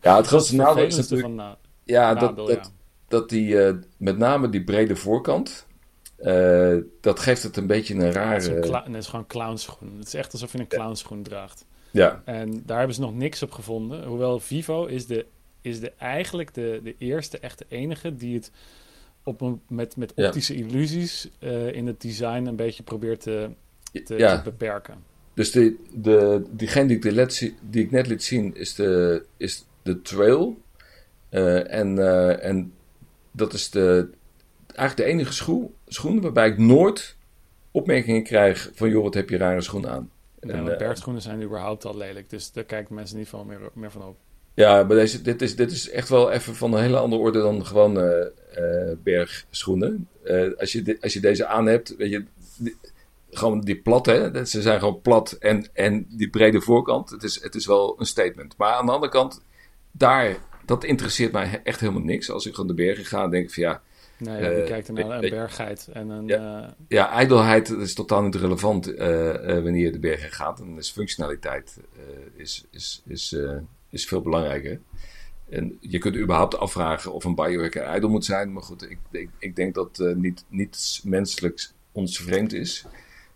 ja, 0.08 0.16
het 0.16 0.26
grootste 0.26 0.56
nadeel 0.56 0.84
is 0.84 0.96
natuurlijk... 0.96 1.28
Van, 1.28 1.40
uh, 1.40 1.50
ja, 1.84 2.14
dat, 2.14 2.36
dat, 2.36 2.72
dat 3.08 3.28
die, 3.28 3.54
uh, 3.54 3.74
met 3.96 4.18
name 4.18 4.48
die 4.48 4.64
brede 4.64 4.96
voorkant... 4.96 5.66
Uh, 6.18 6.76
dat 7.00 7.20
geeft 7.20 7.42
het 7.42 7.56
een 7.56 7.66
beetje 7.66 7.94
een 7.94 8.12
rare... 8.12 8.34
Het 8.34 8.42
is, 8.42 8.68
een 8.68 8.74
het 8.74 8.94
is 8.94 9.06
gewoon 9.06 9.26
clownschoen. 9.26 9.96
Het 9.98 10.06
is 10.06 10.14
echt 10.14 10.32
alsof 10.32 10.52
je 10.52 10.58
een 10.58 10.66
clownschoen 10.66 11.22
draagt. 11.22 11.64
Ja. 11.90 12.22
En 12.24 12.62
daar 12.64 12.78
hebben 12.78 12.94
ze 12.94 13.00
nog 13.00 13.14
niks 13.14 13.42
op 13.42 13.50
gevonden. 13.50 14.04
Hoewel 14.04 14.40
Vivo 14.40 14.84
is 14.84 15.06
de 15.06 15.26
is 15.66 15.80
de, 15.80 15.92
eigenlijk 15.98 16.54
de, 16.54 16.80
de 16.82 16.94
eerste, 16.98 17.38
echte 17.38 17.64
enige 17.68 18.16
die 18.16 18.34
het 18.34 18.50
op 19.22 19.40
een, 19.40 19.60
met, 19.68 19.96
met 19.96 20.14
optische 20.14 20.54
illusies 20.54 21.28
uh, 21.40 21.72
in 21.72 21.86
het 21.86 22.00
design 22.00 22.46
een 22.46 22.56
beetje 22.56 22.82
probeert 22.82 23.20
te, 23.20 23.50
te, 24.02 24.16
ja. 24.16 24.36
te 24.36 24.42
beperken. 24.42 24.94
Dus 25.34 25.50
de, 25.50 25.76
de, 25.92 26.42
diegene 26.50 26.86
die 26.86 26.96
ik, 26.96 27.02
de 27.02 27.12
let, 27.12 27.52
die 27.60 27.84
ik 27.84 27.90
net 27.90 28.06
liet 28.06 28.22
zien 28.22 28.54
is 28.54 28.74
de, 28.74 29.24
is 29.36 29.66
de 29.82 30.02
trail. 30.02 30.58
Uh, 31.30 31.72
en, 31.72 31.96
uh, 31.96 32.44
en 32.44 32.72
dat 33.30 33.52
is 33.52 33.70
de, 33.70 34.08
eigenlijk 34.66 34.96
de 34.96 35.14
enige 35.14 35.32
schoen, 35.32 35.74
schoen 35.86 36.20
waarbij 36.20 36.48
ik 36.48 36.58
nooit 36.58 37.16
opmerkingen 37.70 38.22
krijg 38.22 38.70
van... 38.74 38.90
joh, 38.90 39.02
wat 39.02 39.14
heb 39.14 39.28
je 39.28 39.36
rare 39.36 39.60
schoen 39.60 39.88
aan. 39.88 40.10
Ja, 40.40 40.76
bergschoenen 40.76 41.22
zijn 41.22 41.42
überhaupt 41.42 41.84
al 41.84 41.96
lelijk. 41.96 42.30
Dus 42.30 42.52
daar 42.52 42.64
kijken 42.64 42.94
mensen 42.94 43.18
niet 43.18 43.28
van 43.28 43.46
meer, 43.46 43.70
meer 43.74 43.90
van 43.90 44.02
op. 44.02 44.16
Ja, 44.54 44.82
maar 44.82 44.96
deze, 44.96 45.22
dit, 45.22 45.42
is, 45.42 45.56
dit 45.56 45.70
is 45.70 45.90
echt 45.90 46.08
wel 46.08 46.30
even 46.30 46.54
van 46.54 46.72
een 46.72 46.82
hele 46.82 46.98
andere 46.98 47.22
orde 47.22 47.38
dan 47.38 47.66
gewoon 47.66 47.98
uh, 47.98 48.92
bergschoenen. 49.02 50.08
Uh, 50.24 50.58
als, 50.58 50.72
je 50.72 50.96
als 51.00 51.12
je 51.12 51.20
deze 51.20 51.46
aan 51.46 51.66
hebt, 51.66 51.96
weet 51.96 52.10
je, 52.10 52.24
gewoon 53.30 53.60
die 53.60 53.76
plat, 53.76 54.06
hè? 54.06 54.44
Ze 54.44 54.62
zijn 54.62 54.78
gewoon 54.78 55.00
plat 55.00 55.32
en, 55.32 55.68
en 55.72 56.06
die 56.08 56.30
brede 56.30 56.60
voorkant. 56.60 57.10
Het 57.10 57.22
is, 57.22 57.42
het 57.42 57.54
is 57.54 57.66
wel 57.66 58.00
een 58.00 58.06
statement. 58.06 58.54
Maar 58.56 58.72
aan 58.72 58.86
de 58.86 58.92
andere 58.92 59.12
kant, 59.12 59.42
daar, 59.90 60.36
dat 60.64 60.84
interesseert 60.84 61.32
mij 61.32 61.60
echt 61.64 61.80
helemaal 61.80 62.02
niks. 62.02 62.30
Als 62.30 62.46
ik 62.46 62.54
gewoon 62.54 62.76
de 62.76 62.82
bergen 62.82 63.04
ga, 63.04 63.28
denk 63.28 63.44
ik 63.44 63.54
van 63.54 63.62
ja. 63.62 63.82
Nee, 64.18 64.56
je 64.56 64.64
kijkt 64.64 64.92
naar 64.92 65.10
een 65.10 65.30
bergheid 65.30 65.88
en 65.92 66.08
een. 66.08 66.26
Ja, 66.26 66.74
ja 66.88 67.10
ijdelheid 67.10 67.68
is 67.68 67.94
totaal 67.94 68.22
niet 68.22 68.34
relevant 68.34 68.86
wanneer 68.86 69.76
je 69.76 69.92
de 69.92 69.98
bergen 69.98 70.32
gaat. 70.32 70.60
En 70.60 70.74
dus 70.74 70.90
functionaliteit 70.90 71.76
is, 72.36 72.64
is, 72.70 73.02
is, 73.06 73.36
is 73.90 74.06
veel 74.06 74.20
belangrijker. 74.20 74.80
En 75.48 75.78
je 75.80 75.98
kunt 75.98 76.16
überhaupt 76.16 76.58
afvragen 76.58 77.12
of 77.12 77.24
een 77.24 77.34
biohacker 77.34 77.82
ijdel 77.82 78.08
moet 78.08 78.24
zijn. 78.24 78.52
Maar 78.52 78.62
goed, 78.62 78.90
ik, 78.90 78.98
ik, 79.10 79.28
ik 79.38 79.56
denk 79.56 79.74
dat 79.74 79.98
uh, 79.98 80.14
niet, 80.14 80.44
niets 80.48 81.02
menselijks 81.04 81.72
ons 81.92 82.18
vreemd 82.18 82.52
is. 82.52 82.84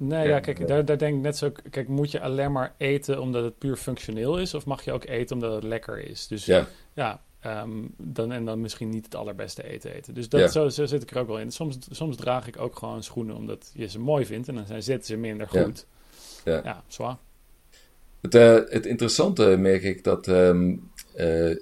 Nee, 0.02 0.28
ja, 0.28 0.40
kijk, 0.40 0.66
daar, 0.68 0.84
daar 0.84 0.98
denk 0.98 1.16
ik 1.16 1.22
net 1.22 1.36
zo. 1.36 1.52
Kijk, 1.70 1.88
moet 1.88 2.10
je 2.10 2.20
alleen 2.20 2.52
maar 2.52 2.74
eten 2.76 3.20
omdat 3.20 3.44
het 3.44 3.58
puur 3.58 3.76
functioneel 3.76 4.38
is? 4.38 4.54
Of 4.54 4.66
mag 4.66 4.84
je 4.84 4.92
ook 4.92 5.04
eten 5.04 5.34
omdat 5.34 5.54
het 5.54 5.64
lekker 5.64 5.98
is? 5.98 6.26
Dus 6.26 6.44
ja, 6.44 6.66
ja 6.94 7.22
um, 7.46 7.94
dan, 7.96 8.32
en 8.32 8.44
dan 8.44 8.60
misschien 8.60 8.88
niet 8.88 9.04
het 9.04 9.14
allerbeste 9.14 9.68
eten 9.68 9.94
eten. 9.94 10.14
Dus 10.14 10.28
dat, 10.28 10.52
zo, 10.52 10.68
zo 10.68 10.86
zit 10.86 11.02
ik 11.02 11.10
er 11.10 11.18
ook 11.18 11.26
wel 11.26 11.38
in. 11.38 11.50
Soms, 11.50 11.78
soms 11.90 12.16
draag 12.16 12.46
ik 12.46 12.60
ook 12.60 12.76
gewoon 12.76 13.02
schoenen 13.02 13.36
omdat 13.36 13.70
je 13.74 13.88
ze 13.88 13.98
mooi 13.98 14.26
vindt. 14.26 14.48
En 14.48 14.54
dan 14.54 14.66
zijn, 14.66 14.82
zitten 14.82 15.06
ze 15.06 15.16
minder 15.16 15.48
goed. 15.48 15.86
Ja, 16.44 16.60
ja 16.64 16.84
zwaar. 16.86 17.16
Het, 18.20 18.34
uh, 18.34 18.54
het 18.68 18.86
interessante 18.86 19.56
merk 19.58 19.82
ik 19.82 20.04
dat, 20.04 20.26
um, 20.26 20.90
uh, 21.16 21.56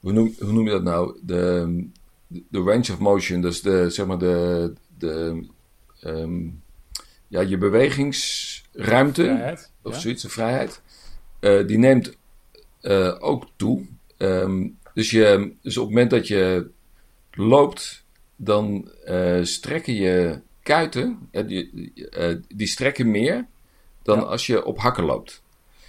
hoe, 0.00 0.12
noem, 0.12 0.34
hoe 0.38 0.52
noem 0.52 0.64
je 0.64 0.70
dat 0.70 0.82
nou? 0.82 1.18
De, 1.22 1.88
de 2.28 2.60
range 2.60 2.92
of 2.92 2.98
motion, 2.98 3.40
dus 3.40 3.62
de, 3.62 3.90
zeg 3.90 4.06
maar 4.06 4.18
de, 4.18 4.72
de 4.98 5.44
um, 6.04 6.62
ja, 7.28 7.40
je 7.40 7.58
bewegingsruimte, 7.58 9.22
vrijheid, 9.22 9.72
of 9.82 9.94
ja. 9.94 10.00
zoiets, 10.00 10.22
de 10.22 10.28
vrijheid, 10.28 10.82
uh, 11.40 11.66
die 11.66 11.78
neemt 11.78 12.16
ook 13.18 13.46
toe. 13.56 13.86
Um, 14.18 14.78
dus, 14.94 15.10
je, 15.10 15.52
dus 15.62 15.76
op 15.76 15.84
het 15.84 15.92
moment 15.92 16.10
dat 16.10 16.28
je 16.28 16.70
loopt, 17.30 18.04
dan 18.36 18.90
strekken 19.42 19.94
je 19.94 20.40
kuiten, 20.62 21.28
die, 21.46 21.92
die 22.48 22.66
strekken 22.66 23.10
meer 23.10 23.46
dan 24.02 24.18
ja. 24.18 24.24
als 24.24 24.46
je 24.46 24.64
op 24.64 24.78
hakken 24.78 25.04
loopt. 25.04 25.42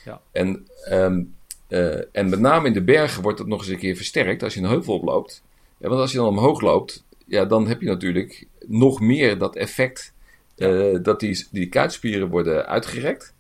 Ja. 0.05 0.21
En, 0.31 0.67
um, 0.91 1.35
uh, 1.69 2.01
en 2.11 2.29
met 2.29 2.39
name 2.39 2.67
in 2.67 2.73
de 2.73 2.83
bergen 2.83 3.21
wordt 3.21 3.37
dat 3.37 3.47
nog 3.47 3.59
eens 3.59 3.67
een 3.67 3.77
keer 3.77 3.95
versterkt 3.95 4.43
als 4.43 4.53
je 4.53 4.59
een 4.59 4.69
heuvel 4.69 4.93
oploopt. 4.93 5.43
Ja, 5.77 5.87
want 5.89 6.01
als 6.01 6.11
je 6.11 6.17
dan 6.17 6.27
omhoog 6.27 6.61
loopt, 6.61 7.03
ja, 7.25 7.45
dan 7.45 7.67
heb 7.67 7.81
je 7.81 7.87
natuurlijk 7.87 8.47
nog 8.67 8.99
meer 8.99 9.37
dat 9.37 9.55
effect 9.55 10.13
uh, 10.59 10.97
dat 11.03 11.19
die, 11.19 11.47
die 11.51 11.69
kuitspieren 11.69 12.29
worden 12.29 12.65
uitgerekt. 12.65 13.33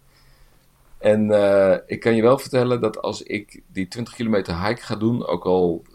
En 0.97 1.25
uh, 1.25 1.75
ik 1.85 1.99
kan 1.99 2.15
je 2.15 2.21
wel 2.21 2.39
vertellen 2.39 2.81
dat 2.81 3.01
als 3.01 3.23
ik 3.23 3.61
die 3.67 3.87
20 3.87 4.13
kilometer 4.13 4.65
hike 4.65 4.81
ga 4.81 4.95
doen, 4.95 5.25
ook 5.25 5.45
al 5.45 5.85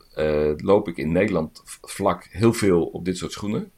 loop 0.56 0.88
ik 0.88 0.96
in 0.96 1.12
Nederland 1.12 1.62
vlak 1.82 2.26
heel 2.30 2.52
veel 2.52 2.84
op 2.84 3.04
dit 3.04 3.16
soort 3.16 3.32
schoenen, 3.32 3.70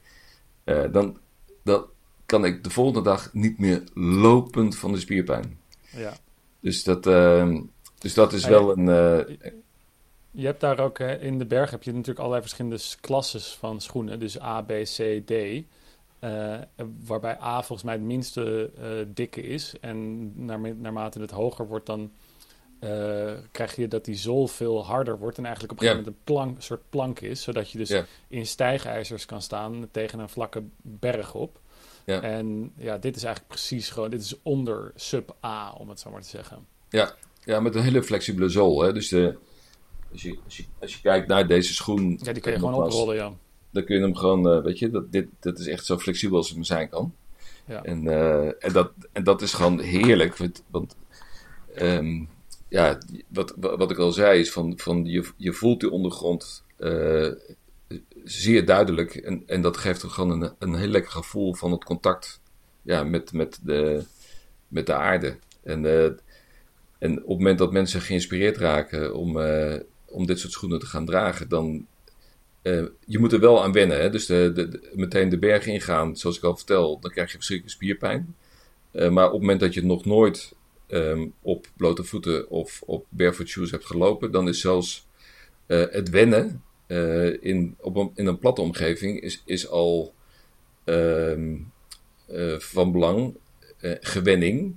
dan, 0.64 1.18
dan 1.62 1.84
kan 2.26 2.44
ik 2.44 2.64
de 2.64 2.70
volgende 2.70 3.02
dag 3.02 3.32
niet 3.32 3.58
meer 3.58 3.82
lopend 3.94 4.76
van 4.76 4.92
de 4.92 4.98
spierpijn. 4.98 5.58
Ja. 5.90 6.16
Dus 6.60 6.84
dat, 6.84 7.06
uh, 7.06 7.58
dus 7.98 8.14
dat 8.14 8.32
is 8.32 8.46
wel 8.46 8.78
een. 8.78 8.86
Je 10.30 10.46
hebt 10.46 10.60
daar 10.60 10.80
ook 10.80 10.98
hè, 10.98 11.18
in 11.18 11.38
de 11.38 11.46
berg 11.46 11.70
heb 11.70 11.82
je 11.82 11.90
natuurlijk 11.90 12.18
allerlei 12.18 12.42
verschillende 12.42 12.80
klasses 13.00 13.56
van 13.58 13.80
schoenen. 13.80 14.20
Dus 14.20 14.40
A, 14.40 14.62
B, 14.62 14.68
C, 14.68 15.22
D. 15.26 15.32
Uh, 16.20 16.58
waarbij 17.06 17.40
A 17.40 17.56
volgens 17.56 17.82
mij 17.82 17.94
het 17.94 18.04
minste 18.04 18.70
uh, 18.78 18.84
dikke 19.14 19.42
is. 19.42 19.74
En 19.80 20.32
naar, 20.44 20.76
naarmate 20.76 21.20
het 21.20 21.30
hoger 21.30 21.66
wordt, 21.66 21.86
dan 21.86 22.10
eh, 22.78 23.32
krijg 23.50 23.76
je 23.76 23.88
dat 23.88 24.04
die 24.04 24.14
zool 24.14 24.46
veel 24.46 24.84
harder 24.84 25.18
wordt 25.18 25.38
en 25.38 25.44
eigenlijk 25.44 25.72
op 25.72 25.80
een 25.80 25.86
gegeven 25.88 26.10
moment 26.10 26.28
een 26.28 26.34
plank, 26.34 26.62
soort 26.62 26.90
plank 26.90 27.20
is, 27.20 27.42
zodat 27.42 27.70
je 27.70 27.78
dus 27.78 28.02
in 28.28 28.46
stijgijzers 28.46 29.26
kan 29.26 29.42
staan 29.42 29.88
tegen 29.90 30.18
een 30.18 30.28
vlakke 30.28 30.62
berg 30.82 31.34
op. 31.34 31.60
En 32.04 32.72
ja, 32.76 32.98
dit 32.98 33.16
is 33.16 33.22
eigenlijk 33.22 33.54
precies 33.54 33.90
gewoon, 33.90 34.10
dit 34.10 34.20
is 34.20 34.42
onder 34.42 34.92
sub 34.94 35.36
A, 35.44 35.72
om 35.72 35.88
het 35.88 36.00
zo 36.00 36.10
maar 36.10 36.22
te 36.22 36.28
zeggen. 36.28 36.66
Ja, 36.88 37.14
ja 37.44 37.60
met 37.60 37.74
een 37.74 37.82
hele 37.82 38.02
flexibele 38.02 38.48
zool. 38.48 38.82
Hè? 38.82 38.92
Dus 38.92 39.08
de, 39.08 39.38
als, 40.12 40.22
je, 40.22 40.38
als, 40.44 40.56
je, 40.56 40.64
als 40.80 40.94
je 40.94 41.00
kijkt 41.00 41.28
naar 41.28 41.46
deze 41.46 41.74
schoen. 41.74 42.20
Ja, 42.22 42.32
die 42.32 42.42
kun 42.42 42.52
je 42.52 42.58
gewoon 42.58 42.74
oprollen, 42.74 43.16
ja. 43.16 43.32
Dan 43.76 43.84
kun 43.84 43.96
je 43.96 44.02
hem 44.02 44.16
gewoon, 44.16 44.56
uh, 44.56 44.62
weet 44.62 44.78
je, 44.78 44.90
dat, 44.90 45.12
dit, 45.12 45.26
dat 45.40 45.58
is 45.58 45.66
echt 45.66 45.86
zo 45.86 45.98
flexibel 45.98 46.36
als 46.36 46.48
het 46.48 46.56
maar 46.56 46.66
zijn 46.66 46.88
kan. 46.88 47.14
Ja. 47.66 47.82
En, 47.82 48.04
uh, 48.04 48.64
en, 48.64 48.72
dat, 48.72 48.92
en 49.12 49.24
dat 49.24 49.42
is 49.42 49.52
gewoon 49.52 49.80
heerlijk. 49.80 50.36
Want, 50.36 50.62
want 50.70 50.96
um, 51.82 52.28
ja, 52.68 52.98
wat, 53.28 53.54
wat 53.56 53.90
ik 53.90 53.98
al 53.98 54.12
zei, 54.12 54.40
is 54.40 54.52
van, 54.52 54.72
van 54.76 55.04
je, 55.04 55.30
je 55.36 55.52
voelt 55.52 55.80
die 55.80 55.90
ondergrond 55.90 56.64
uh, 56.78 57.32
zeer 58.24 58.66
duidelijk. 58.66 59.14
En, 59.14 59.42
en 59.46 59.60
dat 59.62 59.76
geeft 59.76 60.02
er 60.02 60.10
gewoon 60.10 60.42
een, 60.42 60.52
een 60.58 60.74
heel 60.74 60.88
lekker 60.88 61.12
gevoel 61.12 61.54
van 61.54 61.72
het 61.72 61.84
contact 61.84 62.40
ja, 62.82 63.04
met, 63.04 63.32
met, 63.32 63.58
de, 63.62 64.04
met 64.68 64.86
de 64.86 64.94
aarde. 64.94 65.36
En, 65.62 65.84
uh, 65.84 66.04
en 66.98 67.22
op 67.22 67.28
het 67.28 67.38
moment 67.38 67.58
dat 67.58 67.72
mensen 67.72 68.00
geïnspireerd 68.00 68.56
raken 68.56 69.14
om, 69.14 69.36
uh, 69.36 69.76
om 70.04 70.26
dit 70.26 70.38
soort 70.38 70.52
schoenen 70.52 70.78
te 70.78 70.86
gaan 70.86 71.06
dragen, 71.06 71.48
dan. 71.48 71.86
Je 73.06 73.18
moet 73.18 73.32
er 73.32 73.40
wel 73.40 73.62
aan 73.62 73.72
wennen. 73.72 74.00
Hè? 74.00 74.10
Dus 74.10 74.26
de, 74.26 74.52
de, 74.54 74.90
meteen 74.94 75.28
de 75.28 75.38
berg 75.38 75.66
ingaan, 75.66 76.16
zoals 76.16 76.36
ik 76.36 76.42
al 76.42 76.56
vertel, 76.56 77.00
dan 77.00 77.10
krijg 77.10 77.30
je 77.30 77.36
verschrikkelijke 77.36 77.84
spierpijn. 77.84 78.34
maar 79.12 79.26
op 79.26 79.32
het 79.32 79.40
moment 79.40 79.60
dat 79.60 79.74
je 79.74 79.80
het 79.80 79.88
nog 79.88 80.04
nooit 80.04 80.54
um, 80.88 81.32
op 81.42 81.66
blote 81.76 82.04
voeten 82.04 82.48
of 82.48 82.82
op 82.86 83.06
barefoot 83.08 83.48
shoes 83.48 83.70
hebt 83.70 83.86
gelopen, 83.86 84.30
dan 84.30 84.48
is 84.48 84.60
zelfs 84.60 85.06
uh, 85.66 85.84
het 85.90 86.10
wennen 86.10 86.62
in, 87.40 87.76
op 87.80 87.96
een, 87.96 88.10
in 88.14 88.26
een 88.26 88.38
platte 88.38 88.60
omgeving 88.60 89.20
is, 89.20 89.42
is 89.44 89.68
al 89.68 90.14
um, 90.84 91.72
uh, 92.30 92.58
van 92.58 92.92
belang. 92.92 93.36
gewenning. 94.00 94.76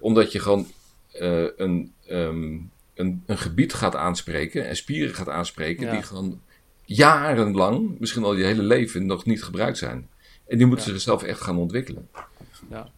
omdat 0.00 0.32
je 0.32 0.38
gewoon 0.38 0.66
een, 1.12 1.92
um, 2.10 2.70
een, 2.94 3.22
een 3.26 3.38
gebied 3.38 3.72
gaat 3.72 3.94
aanspreken 3.94 4.66
en 4.66 4.76
spieren 4.76 5.14
gaat 5.14 5.28
aanspreken 5.28 5.86
ja. 5.86 5.92
die 5.92 6.02
gewoon 6.02 6.40
jarenlang, 6.96 7.98
misschien 7.98 8.24
al 8.24 8.34
je 8.34 8.44
hele 8.44 8.62
leven, 8.62 9.06
nog 9.06 9.24
niet 9.24 9.42
gebruikt 9.42 9.78
zijn. 9.78 10.08
En 10.46 10.58
die 10.58 10.66
moeten 10.66 10.86
ja. 10.86 10.92
zichzelf 10.92 11.22
echt 11.22 11.40
gaan 11.40 11.56
ontwikkelen. 11.56 12.08
Ja. 12.68 12.88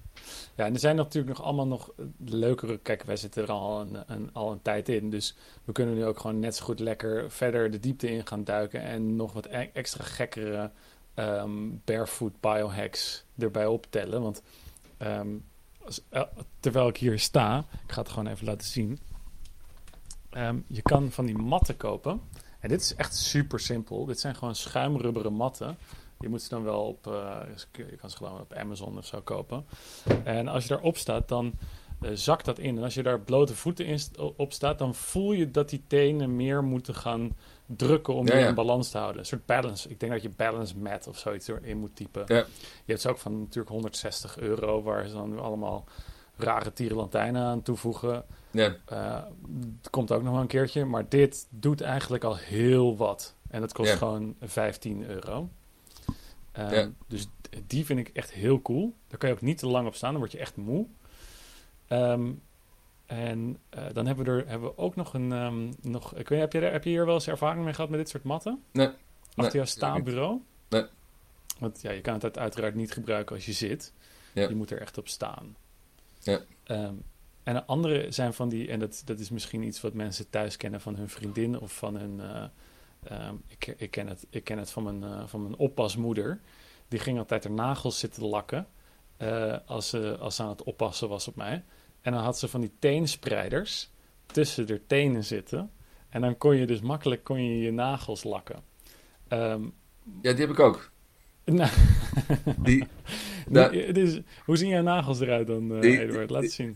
Ja, 0.56 0.64
en 0.64 0.72
er 0.72 0.80
zijn 0.80 0.96
natuurlijk 0.96 1.36
nog 1.36 1.46
allemaal 1.46 1.66
nog 1.66 1.92
leukere... 2.24 2.78
Kijk, 2.78 3.02
wij 3.02 3.16
zitten 3.16 3.42
er 3.42 3.50
al 3.50 3.80
een, 3.80 3.96
een, 4.06 4.30
al 4.32 4.52
een 4.52 4.62
tijd 4.62 4.88
in. 4.88 5.10
Dus 5.10 5.36
we 5.64 5.72
kunnen 5.72 5.94
nu 5.94 6.04
ook 6.04 6.18
gewoon 6.18 6.38
net 6.38 6.56
zo 6.56 6.64
goed 6.64 6.80
lekker 6.80 7.30
verder 7.30 7.70
de 7.70 7.80
diepte 7.80 8.10
in 8.10 8.26
gaan 8.26 8.44
duiken. 8.44 8.82
En 8.82 9.16
nog 9.16 9.32
wat 9.32 9.46
e-, 9.46 9.70
extra 9.72 10.04
gekkere 10.04 10.70
um, 11.14 11.80
barefoot 11.84 12.40
biohacks 12.40 13.24
erbij 13.38 13.66
optellen. 13.66 14.22
Want 14.22 14.42
um, 14.98 15.44
als, 15.84 16.02
uh, 16.10 16.22
terwijl 16.60 16.88
ik 16.88 16.96
hier 16.96 17.18
sta, 17.18 17.64
ik 17.86 17.92
ga 17.92 18.00
het 18.00 18.10
gewoon 18.10 18.26
even 18.26 18.46
laten 18.46 18.66
zien. 18.66 18.98
Um, 20.36 20.64
je 20.66 20.82
kan 20.82 21.10
van 21.10 21.26
die 21.26 21.38
matten 21.38 21.76
kopen. 21.76 22.20
En 22.62 22.68
dit 22.68 22.80
is 22.80 22.94
echt 22.94 23.16
super 23.16 23.60
simpel. 23.60 24.04
Dit 24.04 24.20
zijn 24.20 24.34
gewoon 24.34 24.54
schuimrubberen 24.54 25.32
matten. 25.32 25.76
Je 26.20 26.28
moet 26.28 26.42
ze 26.42 26.48
dan 26.48 26.62
wel 26.62 26.80
op, 26.80 27.06
uh, 27.06 27.36
je 27.72 27.96
kan 27.96 28.10
ze 28.10 28.16
gewoon 28.16 28.40
op 28.40 28.52
Amazon 28.52 28.98
of 28.98 29.06
zo 29.06 29.20
kopen. 29.20 29.64
En 30.24 30.48
als 30.48 30.62
je 30.62 30.68
daarop 30.68 30.96
staat, 30.96 31.28
dan 31.28 31.52
uh, 32.02 32.10
zakt 32.14 32.44
dat 32.44 32.58
in. 32.58 32.76
En 32.76 32.82
als 32.82 32.94
je 32.94 33.02
daar 33.02 33.20
blote 33.20 33.54
voeten 33.54 33.86
in, 33.86 34.00
op 34.36 34.52
staat, 34.52 34.78
dan 34.78 34.94
voel 34.94 35.32
je 35.32 35.50
dat 35.50 35.68
die 35.68 35.82
tenen 35.86 36.36
meer 36.36 36.64
moeten 36.64 36.94
gaan 36.94 37.36
drukken 37.66 38.14
om 38.14 38.26
je 38.26 38.32
in 38.32 38.54
balans 38.54 38.90
te 38.90 38.98
houden. 38.98 39.20
Een 39.20 39.26
soort 39.26 39.46
balance. 39.46 39.88
Ik 39.88 40.00
denk 40.00 40.12
dat 40.12 40.22
je 40.22 40.30
balance 40.36 40.78
mat 40.78 41.06
of 41.08 41.18
zoiets 41.18 41.48
erin 41.48 41.78
moet 41.78 41.96
typen. 41.96 42.24
Ja. 42.26 42.36
Je 42.84 42.84
hebt 42.84 43.00
ze 43.00 43.08
ook 43.08 43.18
van 43.18 43.38
natuurlijk 43.38 43.70
160 43.70 44.38
euro, 44.38 44.82
waar 44.82 45.06
ze 45.06 45.14
dan 45.14 45.40
allemaal 45.40 45.84
rare 46.36 46.72
tierenlantijnen 46.72 47.42
aan 47.42 47.62
toevoegen. 47.62 48.24
Ja. 48.52 48.76
Uh, 48.92 49.22
het 49.80 49.90
komt 49.90 50.12
ook 50.12 50.22
nog 50.22 50.32
wel 50.32 50.40
een 50.40 50.46
keertje, 50.46 50.84
maar 50.84 51.08
dit 51.08 51.46
doet 51.50 51.80
eigenlijk 51.80 52.24
al 52.24 52.36
heel 52.36 52.96
wat. 52.96 53.34
En 53.50 53.60
dat 53.60 53.72
kost 53.72 53.92
gewoon 53.92 54.36
15 54.40 55.04
euro. 55.04 55.48
Ehm, 56.52 56.90
dus 57.06 57.28
die 57.66 57.84
vind 57.84 57.98
ik 57.98 58.08
echt 58.08 58.32
heel 58.32 58.62
cool. 58.62 58.94
Daar 59.08 59.18
kan 59.18 59.28
je 59.28 59.34
ook 59.34 59.40
niet 59.40 59.58
te 59.58 59.66
lang 59.66 59.86
op 59.86 59.94
staan, 59.94 60.10
dan 60.10 60.20
word 60.20 60.32
je 60.32 60.38
echt 60.38 60.56
moe. 60.56 60.86
Um, 61.88 62.42
en 63.06 63.58
uh, 63.76 63.84
dan 63.92 64.06
hebben 64.06 64.24
we 64.24 64.30
er 64.30 64.48
hebben 64.48 64.68
we 64.68 64.78
ook 64.78 64.96
nog 64.96 65.14
een. 65.14 65.32
Um, 65.32 65.70
nog, 65.80 66.14
ik 66.14 66.28
weet, 66.28 66.40
heb, 66.40 66.52
je, 66.52 66.58
heb 66.58 66.84
je 66.84 66.90
hier 66.90 67.06
wel 67.06 67.14
eens 67.14 67.28
ervaring 67.28 67.64
mee 67.64 67.74
gehad 67.74 67.90
met 67.90 67.98
dit 67.98 68.08
soort 68.08 68.24
matten? 68.24 68.62
Nee. 68.72 68.90
Achter 69.34 69.56
jouw 69.56 69.64
staanbureau? 69.64 70.40
Nee. 70.68 70.84
Want 71.58 71.82
ja, 71.82 71.90
je 71.90 72.00
kan 72.00 72.18
het 72.20 72.38
uiteraard 72.38 72.74
niet 72.74 72.92
gebruiken 72.92 73.36
als 73.36 73.46
je 73.46 73.52
zit. 73.52 73.92
Ja. 74.32 74.48
Je 74.48 74.54
moet 74.54 74.70
er 74.70 74.80
echt 74.80 74.98
op 74.98 75.08
staan. 75.08 75.56
Ja. 76.20 76.40
Um, 76.66 77.02
en 77.42 77.54
de 77.54 77.64
andere 77.64 78.06
zijn 78.10 78.34
van 78.34 78.48
die, 78.48 78.68
en 78.68 78.78
dat, 78.78 79.02
dat 79.04 79.18
is 79.18 79.30
misschien 79.30 79.62
iets 79.62 79.80
wat 79.80 79.94
mensen 79.94 80.30
thuis 80.30 80.56
kennen 80.56 80.80
van 80.80 80.96
hun 80.96 81.08
vriendin 81.08 81.60
of 81.60 81.76
van 81.76 81.96
hun, 81.96 82.18
uh, 82.20 82.44
Ehm, 83.02 83.34
ik, 83.46 83.74
ik, 83.76 83.90
ken 83.90 84.06
het, 84.06 84.26
ik 84.30 84.44
ken 84.44 84.58
het 84.58 84.70
van 84.70 84.82
mijn, 84.82 85.02
uh, 85.02 85.26
van 85.26 85.42
mijn 85.42 85.56
oppasmoeder. 85.56 86.40
Die 86.88 86.98
ging 86.98 87.18
altijd 87.18 87.44
haar 87.44 87.52
nagels 87.52 87.98
zitten 87.98 88.24
lakken 88.24 88.66
uh, 89.18 89.56
als, 89.66 89.88
ze, 89.88 90.16
als 90.20 90.36
ze 90.36 90.42
aan 90.42 90.48
het 90.48 90.62
oppassen 90.62 91.08
was 91.08 91.28
op 91.28 91.36
mij. 91.36 91.64
En 92.00 92.12
dan 92.12 92.22
had 92.22 92.38
ze 92.38 92.48
van 92.48 92.60
die 92.60 92.72
teenspreiders 92.78 93.90
tussen 94.26 94.66
de 94.66 94.86
tenen 94.86 95.24
zitten. 95.24 95.70
En 96.08 96.20
dan 96.20 96.36
kon 96.36 96.56
je 96.56 96.66
dus 96.66 96.80
makkelijk 96.80 97.24
kon 97.24 97.44
je, 97.44 97.58
je 97.58 97.70
nagels 97.70 98.24
lakken. 98.24 98.62
Um, 99.28 99.74
ja, 100.22 100.32
die 100.32 100.40
heb 100.40 100.50
ik 100.50 100.60
ook. 100.60 100.90
Nou, 101.44 101.70
die, 102.58 102.86
dus, 103.92 104.20
hoe 104.44 104.56
zien 104.56 104.68
jouw 104.68 104.82
nagels 104.82 105.20
eruit 105.20 105.46
dan, 105.46 105.74
uh, 105.74 105.80
die, 105.80 106.00
Eduard? 106.00 106.30
Laat 106.30 106.42
het 106.42 106.52
zien. 106.52 106.74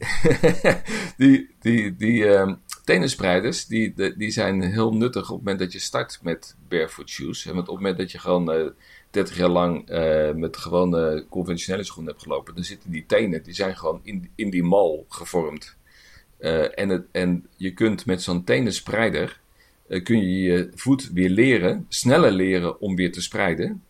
die 1.16 1.48
die, 1.60 1.96
die 1.96 2.24
um, 2.28 2.58
tenenspreiders, 2.84 3.66
die, 3.66 3.94
die 4.16 4.30
zijn 4.30 4.62
heel 4.62 4.92
nuttig 4.92 5.22
op 5.22 5.36
het 5.36 5.38
moment 5.38 5.58
dat 5.58 5.72
je 5.72 5.78
start 5.78 6.18
met 6.22 6.56
barefoot 6.68 7.08
shoes. 7.08 7.46
En 7.46 7.52
op 7.52 7.66
het 7.66 7.74
moment 7.74 7.98
dat 7.98 8.10
je 8.12 8.18
gewoon 8.18 8.50
uh, 8.50 8.60
eh, 8.60 8.72
30 9.10 9.36
jaar 9.36 9.48
lang 9.48 9.90
uh, 9.90 10.32
met 10.32 10.56
gewone 10.56 11.26
conventionele 11.28 11.84
schoenen 11.84 12.12
hebt 12.12 12.22
gelopen, 12.24 12.54
dan 12.54 12.64
zitten 12.64 12.90
die 12.90 13.04
tenen, 13.06 13.42
die 13.42 13.54
zijn 13.54 13.76
gewoon 13.76 14.00
in, 14.02 14.30
in 14.34 14.50
die 14.50 14.62
mal 14.62 15.06
gevormd. 15.08 15.76
Uh, 16.40 16.78
en, 16.78 16.88
het, 16.88 17.06
en 17.12 17.46
je 17.56 17.70
kunt 17.70 18.06
met 18.06 18.22
zo'n 18.22 18.44
tenenspreider, 18.44 19.40
kun 20.02 20.18
je 20.18 20.40
je 20.40 20.70
voet 20.74 21.10
weer 21.12 21.30
leren, 21.30 21.86
sneller 21.88 22.32
leren 22.32 22.80
om 22.80 22.96
weer 22.96 23.12
te 23.12 23.22
spreiden. 23.22 23.82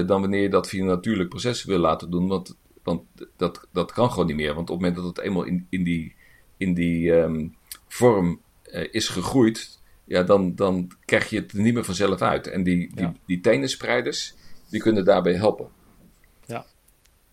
Dan 0.00 0.20
wanneer 0.20 0.42
je 0.42 0.48
dat 0.48 0.68
via 0.68 0.80
een 0.80 0.86
natuurlijk 0.86 1.28
proces 1.28 1.64
wil 1.64 1.78
laten 1.78 2.10
doen. 2.10 2.28
Want, 2.28 2.56
want 2.82 3.02
dat, 3.36 3.66
dat 3.72 3.92
kan 3.92 4.10
gewoon 4.10 4.26
niet 4.26 4.36
meer. 4.36 4.54
Want 4.54 4.70
op 4.70 4.76
het 4.76 4.76
moment 4.76 4.96
dat 4.96 5.16
het 5.16 5.26
eenmaal 5.26 5.44
in, 5.44 5.66
in 5.70 5.84
die, 5.84 6.14
in 6.56 6.74
die 6.74 7.10
um, 7.10 7.54
vorm 7.88 8.40
uh, 8.72 8.88
is 8.90 9.08
gegroeid, 9.08 9.80
ja, 10.04 10.22
dan, 10.22 10.54
dan 10.54 10.90
krijg 11.04 11.30
je 11.30 11.36
het 11.36 11.52
er 11.52 11.60
niet 11.60 11.74
meer 11.74 11.84
vanzelf 11.84 12.20
uit. 12.20 12.46
En 12.46 12.62
die, 12.62 12.90
die, 12.94 13.08
die 13.26 13.40
tenenspreiders, 13.40 14.34
die 14.70 14.80
kunnen 14.80 15.04
daarbij 15.04 15.34
helpen. 15.34 15.68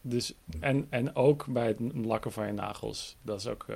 Dus, 0.01 0.33
en, 0.59 0.87
en 0.89 1.15
ook 1.15 1.45
bij 1.47 1.67
het 1.67 1.79
lakken 1.93 2.31
van 2.31 2.45
je 2.45 2.53
nagels. 2.53 3.17
Dat 3.21 3.39
is 3.39 3.47
ook, 3.47 3.65
uh, 3.69 3.75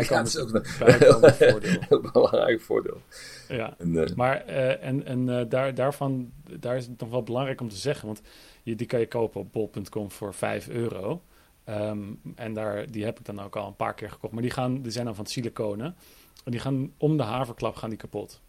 ja, 0.00 0.22
dat 0.22 0.26
is 0.26 0.38
ook 0.38 0.54
een 0.54 0.64
voordeel. 1.32 1.78
een 1.88 2.08
belangrijk 2.12 2.60
voordeel. 2.60 3.00
Ja, 3.48 3.74
en, 3.78 3.92
uh, 3.92 4.06
maar 4.16 4.48
uh, 4.48 4.84
en, 4.84 5.04
en 5.06 5.48
daar, 5.48 5.74
daarvan, 5.74 6.32
daar 6.58 6.76
is 6.76 6.86
het 6.86 7.00
nog 7.00 7.10
wel 7.10 7.22
belangrijk 7.22 7.60
om 7.60 7.68
te 7.68 7.76
zeggen, 7.76 8.06
want 8.06 8.20
je, 8.62 8.74
die 8.74 8.86
kan 8.86 9.00
je 9.00 9.08
kopen 9.08 9.40
op 9.40 9.52
bol.com 9.52 10.10
voor 10.10 10.34
5 10.34 10.68
euro. 10.68 11.22
Um, 11.68 12.20
en 12.34 12.54
daar, 12.54 12.90
die 12.90 13.04
heb 13.04 13.18
ik 13.18 13.24
dan 13.24 13.40
ook 13.40 13.56
al 13.56 13.66
een 13.66 13.76
paar 13.76 13.94
keer 13.94 14.10
gekocht. 14.10 14.32
Maar 14.32 14.42
die, 14.42 14.50
gaan, 14.50 14.82
die 14.82 14.92
zijn 14.92 15.04
dan 15.04 15.14
van 15.14 15.26
siliconen. 15.26 15.96
En 16.44 16.50
die 16.50 16.60
gaan 16.60 16.92
om 16.96 17.16
de 17.16 17.22
haverklap 17.22 17.76
gaan 17.76 17.88
die 17.88 17.98
kapot. 17.98 18.40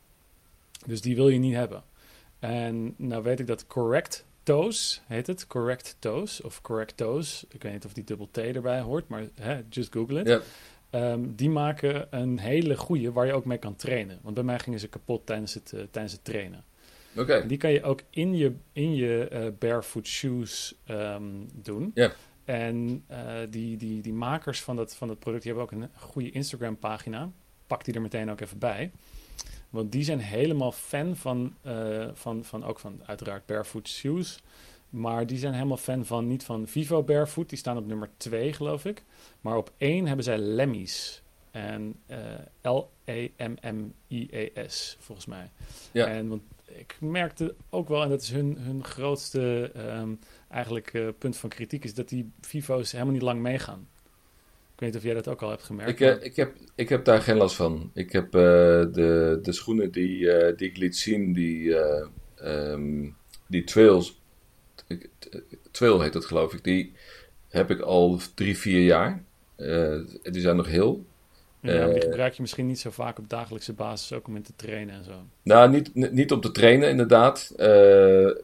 Dus 0.85 1.01
die 1.01 1.15
wil 1.15 1.29
je 1.29 1.39
niet 1.39 1.55
hebben. 1.55 1.83
En 2.39 2.93
nou 2.97 3.23
weet 3.23 3.39
ik 3.39 3.47
dat 3.47 3.67
Correct 3.67 4.25
Toes 4.47 5.01
heet 5.07 5.27
het. 5.27 5.47
Correct 5.47 5.95
Toes 5.99 6.41
of 6.41 6.61
Correct 6.61 6.97
Toes. 6.97 7.45
Ik 7.49 7.63
weet 7.63 7.73
niet 7.73 7.85
of 7.85 7.93
die 7.93 8.03
dubbel 8.03 8.27
T 8.31 8.37
erbij 8.37 8.79
hoort, 8.79 9.07
maar 9.07 9.23
hè, 9.33 9.61
just 9.69 9.93
google 9.93 10.19
it. 10.19 10.27
Ja. 10.27 11.11
Um, 11.11 11.35
die 11.35 11.49
maken 11.49 12.07
een 12.09 12.39
hele 12.39 12.77
goede 12.77 13.11
waar 13.11 13.25
je 13.25 13.33
ook 13.33 13.45
mee 13.45 13.57
kan 13.57 13.75
trainen. 13.75 14.19
Want 14.21 14.35
bij 14.35 14.43
mij 14.43 14.59
gingen 14.59 14.79
ze 14.79 14.87
kapot 14.87 15.25
tijdens 15.25 15.53
het, 15.53 15.71
uh, 15.75 15.81
tijdens 15.91 16.13
het 16.13 16.23
trainen. 16.23 16.65
Oké. 17.17 17.47
Die 17.47 17.57
kan 17.57 17.71
je 17.71 17.83
ook 17.83 18.01
in 18.09 18.35
je, 18.35 18.53
in 18.71 18.95
je 18.95 19.29
uh, 19.31 19.47
barefoot 19.59 20.07
shoes 20.07 20.75
um, 20.89 21.49
doen. 21.53 21.91
Ja. 21.93 22.11
En 22.45 23.05
uh, 23.11 23.17
die, 23.49 23.77
die, 23.77 24.01
die 24.01 24.13
makers 24.13 24.61
van 24.61 24.75
dat, 24.75 24.95
van 24.95 25.07
dat 25.07 25.19
product 25.19 25.43
die 25.43 25.53
hebben 25.53 25.71
ook 25.71 25.81
een 25.81 25.89
goede 25.99 26.31
Instagram 26.31 26.77
pagina 26.77 27.31
pak 27.67 27.85
die 27.85 27.93
er 27.93 28.01
meteen 28.01 28.31
ook 28.31 28.41
even 28.41 28.57
bij. 28.57 28.91
Want 29.69 29.91
die 29.91 30.03
zijn 30.03 30.19
helemaal 30.19 30.71
fan 30.71 31.15
van, 31.15 31.55
uh, 31.65 32.07
van, 32.13 32.43
van 32.43 32.63
ook 32.63 32.79
van 32.79 33.01
uiteraard 33.05 33.45
barefoot 33.45 33.87
shoes. 33.87 34.39
Maar 34.89 35.27
die 35.27 35.37
zijn 35.37 35.53
helemaal 35.53 35.77
fan 35.77 36.05
van, 36.05 36.27
niet 36.27 36.43
van 36.43 36.67
Vivo 36.67 37.03
Barefoot, 37.03 37.49
die 37.49 37.57
staan 37.57 37.77
op 37.77 37.87
nummer 37.87 38.09
2 38.17 38.53
geloof 38.53 38.85
ik. 38.85 39.03
Maar 39.41 39.57
op 39.57 39.71
1 39.77 40.05
hebben 40.05 40.25
zij 40.25 40.37
Lemmy's. 40.37 41.21
En 41.51 41.95
L-E-M-M-I-E-S, 42.61 42.97
volgens 44.99 45.27
mij. 45.27 45.49
Ja. 45.91 46.07
En 46.07 46.27
want 46.27 46.41
ik 46.65 46.97
merkte 46.99 47.55
ook 47.69 47.87
wel, 47.87 48.03
en 48.03 48.09
dat 48.09 48.21
is 48.21 48.31
hun, 48.31 48.57
hun 48.59 48.83
grootste 48.83 49.71
ehm, 49.73 50.13
eigenlijk 50.49 50.93
eh, 50.93 51.07
punt 51.17 51.37
van 51.37 51.49
kritiek, 51.49 51.83
is 51.83 51.93
dat 51.93 52.09
die 52.09 52.31
Vivo's 52.41 52.91
helemaal 52.91 53.13
niet 53.13 53.21
lang 53.21 53.41
meegaan. 53.41 53.87
Ik 54.77 54.83
weet 54.83 54.91
niet 54.91 55.01
of 55.01 55.07
jij 55.07 55.21
dat 55.21 55.27
ook 55.27 55.41
al 55.41 55.49
hebt 55.49 55.63
gemerkt. 55.63 55.91
Ik, 55.91 55.99
eh, 55.99 56.25
ik, 56.25 56.35
heb, 56.35 56.55
ik 56.75 56.89
heb 56.89 57.05
daar 57.05 57.21
geen 57.21 57.37
last 57.37 57.55
van. 57.55 57.91
Ik 57.93 58.11
heb 58.11 58.25
eh, 58.25 58.41
de, 58.91 59.39
de 59.41 59.51
schoenen 59.51 59.91
die, 59.91 60.31
eh, 60.31 60.57
die 60.57 60.69
ik 60.69 60.77
liet 60.77 60.97
zien, 60.97 61.33
die, 61.33 61.75
eh, 61.75 62.07
ehm, 62.35 63.09
die 63.47 63.63
Trails, 63.63 64.19
Trail 65.71 66.01
heet 66.01 66.13
dat 66.13 66.25
geloof 66.25 66.53
ik, 66.53 66.63
die 66.63 66.93
heb 67.49 67.71
ik 67.71 67.79
al 67.79 68.19
drie, 68.33 68.57
vier 68.57 68.83
jaar. 68.83 69.23
Die 70.21 70.41
zijn 70.41 70.55
nog 70.55 70.67
heel. 70.67 71.05
ja, 71.61 71.87
die 71.87 72.01
gebruik 72.01 72.33
je 72.33 72.41
misschien 72.41 72.67
niet 72.67 72.79
zo 72.79 72.89
vaak 72.89 73.17
op 73.17 73.29
dagelijkse 73.29 73.73
basis, 73.73 74.13
ook 74.13 74.27
om 74.27 74.35
in 74.35 74.41
te 74.41 74.53
trainen 74.55 74.95
en 74.95 75.03
zo. 75.03 75.25
Nou, 75.43 75.69
niet, 75.69 76.11
niet 76.11 76.31
om 76.31 76.41
te 76.41 76.51
trainen 76.51 76.89
inderdaad, 76.89 77.53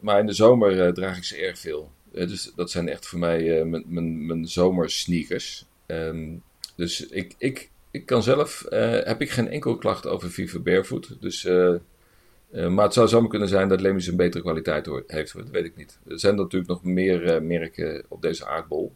maar 0.02 0.20
in 0.20 0.26
de 0.26 0.34
zomer 0.34 0.94
draag 0.94 1.18
ik 1.18 1.24
ze 1.24 1.38
erg 1.38 1.60
veel. 1.60 1.92
Dus 2.12 2.52
dat 2.56 2.72
zijn 2.72 2.90
echt 2.90 3.06
voor 3.08 3.20
mij 3.20 3.66
mijn, 3.66 3.84
mijn, 3.88 4.26
mijn 4.26 4.48
zomersneakers. 4.48 5.66
Ehm, 5.86 6.36
dus 6.76 7.08
ik, 7.08 7.36
ik, 7.38 7.70
ik 7.92 8.06
kan 8.06 8.24
zelf, 8.24 8.64
eh, 8.64 9.04
heb 9.04 9.22
ik 9.22 9.30
geen 9.30 9.48
enkel 9.48 9.78
klacht 9.78 10.08
over 10.08 10.32
Viva 10.32 10.60
Barefoot. 10.60 11.16
Dus, 11.22 11.46
eh, 11.46 11.74
eh, 12.52 12.68
maar 12.68 12.86
het 12.86 12.94
zou 12.94 13.08
zomaar 13.08 13.30
kunnen 13.30 13.48
zijn 13.48 13.68
dat 13.68 13.82
Lemis 13.82 14.08
een 14.08 14.16
betere 14.16 14.44
kwaliteit 14.44 14.90
heeft, 15.08 15.34
dat 15.34 15.50
weet 15.50 15.66
ik 15.66 15.76
niet. 15.76 16.00
Er 16.08 16.20
zijn 16.20 16.36
natuurlijk 16.36 16.72
nog 16.72 16.84
meer 16.84 17.44
merken 17.44 18.06
op 18.08 18.22
deze 18.22 18.46
aardbol. 18.46 18.96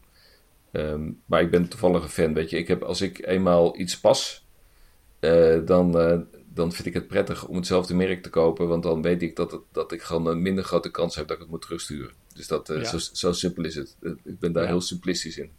Ehm, 0.71 1.11
maar 1.25 1.41
ik 1.41 1.51
ben 1.51 1.67
toevallig 1.67 2.03
een 2.03 2.09
fan, 2.09 2.33
weet 2.33 2.49
je. 2.49 2.57
Ik 2.57 2.67
heb, 2.67 2.81
als 2.83 3.01
ik 3.01 3.25
eenmaal 3.27 3.79
iets 3.79 3.99
pas, 3.99 4.45
dan, 5.65 5.91
dan 6.53 6.71
vind 6.71 6.87
ik 6.87 6.93
het 6.93 7.07
prettig 7.07 7.47
om 7.47 7.55
hetzelfde 7.55 7.95
merk 7.95 8.23
te 8.23 8.29
kopen. 8.29 8.67
Want 8.67 8.83
dan 8.83 9.01
weet 9.01 9.21
ik 9.21 9.35
dat, 9.35 9.51
het, 9.51 9.61
dat 9.71 9.91
ik 9.91 10.01
gewoon 10.01 10.27
een 10.27 10.41
minder 10.41 10.63
grote 10.63 10.91
kans 10.91 11.15
heb 11.15 11.27
dat 11.27 11.35
ik 11.35 11.41
het 11.41 11.51
moet 11.51 11.61
terugsturen. 11.61 12.11
Dus 12.33 12.47
dat, 12.47 12.67
Ja. 12.67 12.83
zo, 12.83 12.97
zo 12.97 13.31
simpel 13.31 13.63
is 13.65 13.75
het. 13.75 13.95
Ik 14.23 14.39
ben 14.39 14.51
daar 14.51 14.63
Ja. 14.63 14.69
heel 14.69 14.81
simplistisch 14.81 15.37
in. 15.37 15.49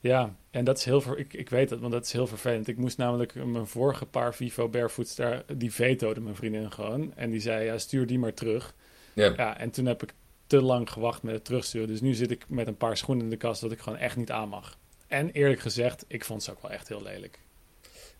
Ja, 0.00 0.36
en 0.50 0.64
dat 0.64 0.78
is 0.78 0.84
heel 0.84 1.00
ver, 1.00 1.18
ik, 1.18 1.32
ik 1.32 1.48
weet 1.48 1.70
het, 1.70 1.80
want 1.80 1.92
dat 1.92 2.04
is 2.04 2.12
heel 2.12 2.26
vervelend. 2.26 2.68
Ik 2.68 2.76
moest 2.76 2.98
namelijk 2.98 3.34
mijn 3.34 3.66
vorige 3.66 4.06
paar 4.06 4.34
Vivo 4.34 4.68
Barefoots 4.68 5.14
daar, 5.14 5.42
die 5.56 5.72
vetoode 5.72 6.20
mijn 6.20 6.36
vriendin 6.36 6.72
gewoon. 6.72 7.12
En 7.16 7.30
die 7.30 7.40
zei, 7.40 7.64
ja, 7.64 7.78
stuur 7.78 8.06
die 8.06 8.18
maar 8.18 8.34
terug. 8.34 8.74
Ja. 9.12 9.32
Ja, 9.36 9.58
en 9.58 9.70
toen 9.70 9.86
heb 9.86 10.02
ik 10.02 10.12
te 10.46 10.62
lang 10.62 10.90
gewacht 10.90 11.22
met 11.22 11.34
het 11.34 11.44
terugsturen. 11.44 11.88
Dus 11.88 12.00
nu 12.00 12.14
zit 12.14 12.30
ik 12.30 12.44
met 12.48 12.66
een 12.66 12.76
paar 12.76 12.96
schoenen 12.96 13.24
in 13.24 13.30
de 13.30 13.36
kast 13.36 13.60
dat 13.60 13.72
ik 13.72 13.78
gewoon 13.78 13.98
echt 13.98 14.16
niet 14.16 14.30
aan 14.30 14.48
mag. 14.48 14.78
En 15.06 15.30
eerlijk 15.30 15.60
gezegd, 15.60 16.04
ik 16.08 16.24
vond 16.24 16.42
ze 16.42 16.50
ook 16.50 16.62
wel 16.62 16.70
echt 16.70 16.88
heel 16.88 17.02
lelijk. 17.02 17.38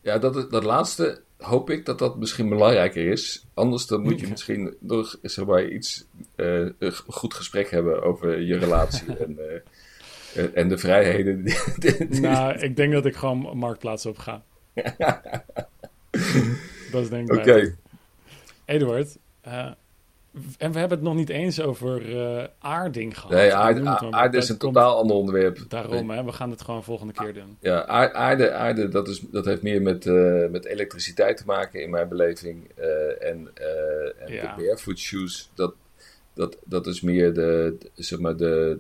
Ja, 0.01 0.19
dat, 0.19 0.51
dat 0.51 0.65
laatste 0.65 1.23
hoop 1.37 1.71
ik 1.71 1.85
dat 1.87 1.99
dat 1.99 2.19
misschien 2.19 2.49
belangrijker 2.49 3.07
is. 3.11 3.47
Anders 3.55 3.87
dan 3.87 4.01
moet 4.01 4.21
je 4.21 4.29
misschien 4.29 4.77
nog 4.81 5.19
zeg 5.23 5.45
maar, 5.45 5.69
iets, 5.69 6.05
eh, 6.35 6.69
een 6.79 6.93
goed 7.07 7.35
gesprek 7.35 7.71
hebben 7.71 8.03
over 8.03 8.41
je 8.41 8.59
relatie 8.59 9.17
en, 9.25 9.39
eh, 9.39 9.61
en- 10.55 10.69
de 10.69 10.79
vrijheden. 10.79 11.45
Nou, 12.21 12.59
ik 12.59 12.77
denk 12.77 12.93
dat 12.93 13.07
ik 13.07 13.17
gewoon 13.17 13.57
Marktplaats 13.59 14.07
op 14.07 14.19
ga. 14.19 14.43
dat 16.93 17.03
is 17.03 17.09
denk 17.09 17.33
ik 17.33 17.39
Oké. 17.39 17.75
Eduard, 18.65 19.19
eh, 19.41 19.67
en 20.59 20.73
we 20.73 20.79
hebben 20.79 20.99
het 20.99 21.03
nog 21.07 21.15
niet 21.15 21.29
eens 21.29 21.61
over 21.61 22.19
eh, 22.21 22.45
aarding 22.59 23.15
gehad. 23.19 23.31
nee, 23.31 23.55
aarde, 23.55 24.37
is 24.37 24.49
een 24.49 24.57
komt 24.57 24.75
totaal 24.75 24.97
ander 24.99 25.17
onderwerp. 25.17 25.59
Daarom, 25.69 26.11
hè, 26.11 26.25
we 26.25 26.33
gaan 26.33 26.51
het 26.51 26.63
gewoon 26.63 26.85
volgende 26.85 27.13
keer 27.13 27.35
doen. 27.35 27.57
Ja, 27.61 27.85
aar- 27.87 28.13
aarde, 28.13 28.53
aarde 28.53 28.89
dat, 28.89 29.09
is, 29.09 29.21
dat 29.31 29.45
heeft 29.45 29.63
meer 29.63 29.83
met, 29.83 30.07
eh, 30.07 30.47
met 30.51 30.65
elektriciteit 30.65 31.37
te 31.37 31.43
maken 31.47 31.83
in 31.83 31.91
mijn 31.91 32.09
beleving. 32.09 32.71
En 33.21 33.49
en 34.19 34.33
Ja. 34.33 34.55
de 34.57 34.63
barefoot 34.63 34.99
shoes, 34.99 35.51
dat, 35.55 35.75
dat, 36.35 36.57
dat 36.65 36.87
is 36.87 37.01
meer 37.01 37.35
de- 37.35 37.77
zeg 37.95 38.19
maar 38.19 38.37
de, 38.37 38.79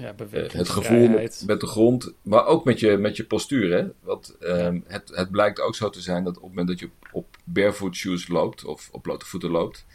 Ja, 0.00 0.14
eh, 0.30 0.50
het 0.52 0.68
gevoel 0.68 1.08
met, 1.08 1.42
met 1.46 1.60
de 1.60 1.66
grond, 1.66 2.12
maar 2.22 2.46
ook 2.46 2.64
met 2.64 2.80
je, 2.80 2.96
met 2.96 3.16
je 3.16 3.24
postuur. 3.24 3.72
Hè? 3.72 3.86
Want 4.02 4.36
ehm, 4.40 4.80
het, 4.86 5.10
het 5.14 5.30
blijkt 5.30 5.60
ook 5.60 5.74
zo 5.74 5.90
te 5.90 6.00
zijn 6.00 6.24
dat 6.24 6.36
op 6.36 6.42
het 6.42 6.48
moment 6.50 6.68
dat 6.68 6.78
je 6.78 6.86
op, 6.86 6.92
op 7.12 7.36
barefoot 7.44 7.94
shoes 7.94 8.28
loopt, 8.28 8.64
of 8.64 8.88
op 8.92 9.02
blote 9.02 9.26
voeten 9.26 9.50
loopt, 9.50 9.86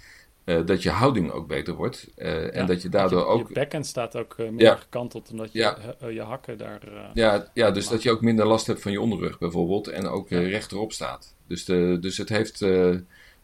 eh, 0.44 0.66
dat 0.66 0.84
je 0.84 0.90
houding 0.90 1.32
ook 1.32 1.48
beter 1.48 1.74
wordt. 1.74 2.08
eh, 2.16 2.56
en 2.56 2.66
dat 2.66 2.82
je 2.82 2.90
daardoor 2.90 3.20
je, 3.20 3.26
ook... 3.26 3.48
Je 3.48 3.54
backhand 3.54 3.86
staat 3.86 4.16
ook 4.18 4.38
meer 4.38 4.60
Ja. 4.62 4.76
gekanteld, 4.76 5.32
omdat 5.32 5.52
je, 5.52 5.60
Ja. 5.60 5.78
je 6.10 6.22
hakken 6.22 6.58
daar... 6.58 7.12
Ja, 7.14 7.52
ja, 7.54 7.72
dus 7.72 7.88
dat 7.88 8.04
je 8.04 8.12
ook 8.12 8.22
minder 8.22 8.46
last 8.46 8.68
hebt 8.68 8.82
van 8.82 8.92
je 8.92 9.02
onderrug 9.02 9.38
bijvoorbeeld. 9.38 9.88
En 9.88 10.08
ook 10.08 10.30
rechterop 10.30 10.92
staat. 10.92 11.36
Dus, 11.48 11.66
de, 11.66 11.98
dus 12.02 12.18
het 12.18 12.30
heeft 12.30 12.66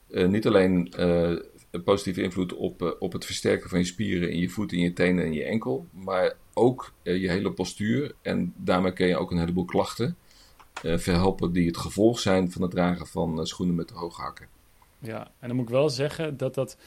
niet 0.08 0.48
alleen 0.48 0.94
een 1.72 1.84
positieve 1.84 2.22
invloed 2.22 2.54
op, 2.54 2.96
op 3.00 3.14
het 3.14 3.26
versterken 3.26 3.70
van 3.70 3.80
je 3.80 3.86
spieren 3.86 4.32
in 4.32 4.40
je 4.40 4.50
voeten, 4.50 4.78
in 4.78 4.84
je 4.84 4.94
tenen 4.94 5.24
en 5.24 5.34
je 5.34 5.44
enkel. 5.44 5.88
Maar 5.92 6.34
ook 6.54 6.94
eh, 7.04 7.22
je 7.22 7.30
hele 7.30 7.52
postuur. 7.52 8.16
En 8.22 8.54
daarmee 8.58 8.94
kun 8.94 9.08
je 9.08 9.18
ook 9.18 9.32
een 9.32 9.40
heleboel 9.40 9.66
klachten 9.66 10.18
eh, 10.82 10.98
verhelpen 10.98 11.52
die 11.52 11.68
het 11.68 11.78
gevolg 11.78 12.20
zijn 12.20 12.52
van 12.52 12.62
het 12.62 12.72
dragen 12.72 13.08
van 13.08 13.40
eh, 13.40 13.46
schoenen 13.46 13.76
met 13.76 13.90
hoge 13.90 14.22
hakken. 14.22 14.48
Ja, 15.00 15.32
en 15.40 15.48
dan 15.48 15.56
moet 15.56 15.66
ik 15.66 15.74
wel 15.74 15.90
zeggen 15.90 16.38
dat 16.38 16.54
dat... 16.54 16.78